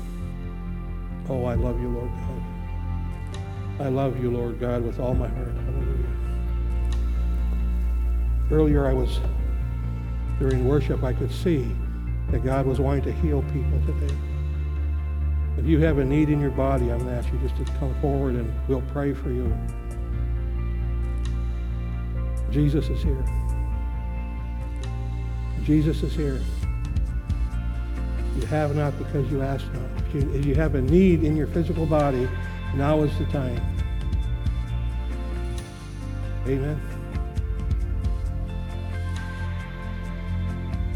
Oh, 1.28 1.44
I 1.44 1.54
love 1.54 1.80
you, 1.80 1.88
Lord 1.88 2.11
God. 2.11 3.86
I 3.86 3.88
love 3.88 4.20
you, 4.20 4.32
Lord 4.32 4.59
God, 4.59 4.82
with 4.82 4.98
all 4.98 5.14
my 5.14 5.28
heart. 5.28 5.54
Hallelujah. 5.54 6.09
Earlier, 8.50 8.88
I 8.88 8.92
was, 8.92 9.20
during 10.40 10.66
worship, 10.66 11.04
I 11.04 11.12
could 11.12 11.30
see 11.30 11.72
that 12.32 12.44
God 12.44 12.66
was 12.66 12.80
wanting 12.80 13.04
to 13.04 13.12
heal 13.12 13.42
people 13.52 13.80
today. 13.86 14.14
If 15.56 15.64
you 15.64 15.78
have 15.80 15.98
a 15.98 16.04
need 16.04 16.28
in 16.28 16.40
your 16.40 16.50
body, 16.50 16.90
I'm 16.90 16.98
going 16.98 17.11
to 17.11 17.16
ask 17.16 17.32
you 17.32 17.38
just 17.38 17.56
to 17.56 17.64
come 17.78 17.94
forward 18.00 18.34
and 18.34 18.52
we'll 18.66 18.82
pray 18.92 19.14
for 19.14 19.30
you. 19.30 19.56
Jesus 22.50 22.88
is 22.88 23.02
here. 23.02 23.24
Jesus 25.62 26.02
is 26.02 26.14
here. 26.14 26.40
You 28.39 28.47
have 28.47 28.76
not 28.76 28.97
because 28.99 29.28
you 29.32 29.43
ask 29.43 29.66
not. 29.72 29.82
If 30.07 30.14
you, 30.14 30.32
if 30.32 30.47
you 30.47 30.55
have 30.55 30.76
a 30.76 30.80
need 30.80 31.24
in 31.24 31.36
your 31.36 31.49
physical 31.49 31.86
body, 31.86 32.28
now 32.76 33.03
is 33.03 33.18
the 33.18 33.24
time. 33.24 33.61
Amen. 36.47 36.80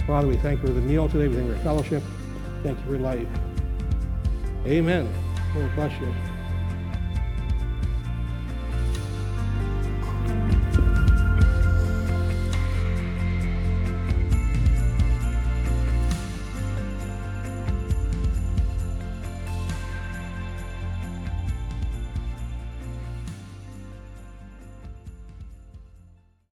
Father, 0.06 0.28
we 0.28 0.36
thank 0.36 0.62
you 0.62 0.68
for 0.68 0.72
the 0.72 0.80
meal 0.80 1.08
today. 1.08 1.26
We 1.26 1.34
thank 1.34 1.48
you 1.48 1.56
for 1.56 1.62
fellowship. 1.62 2.02
Thank 2.62 2.78
you 2.78 2.84
for 2.84 2.98
life. 2.98 3.26
Amen. 4.64 5.12
Lord 5.56 5.74
bless 5.74 6.00
you. 6.00 6.31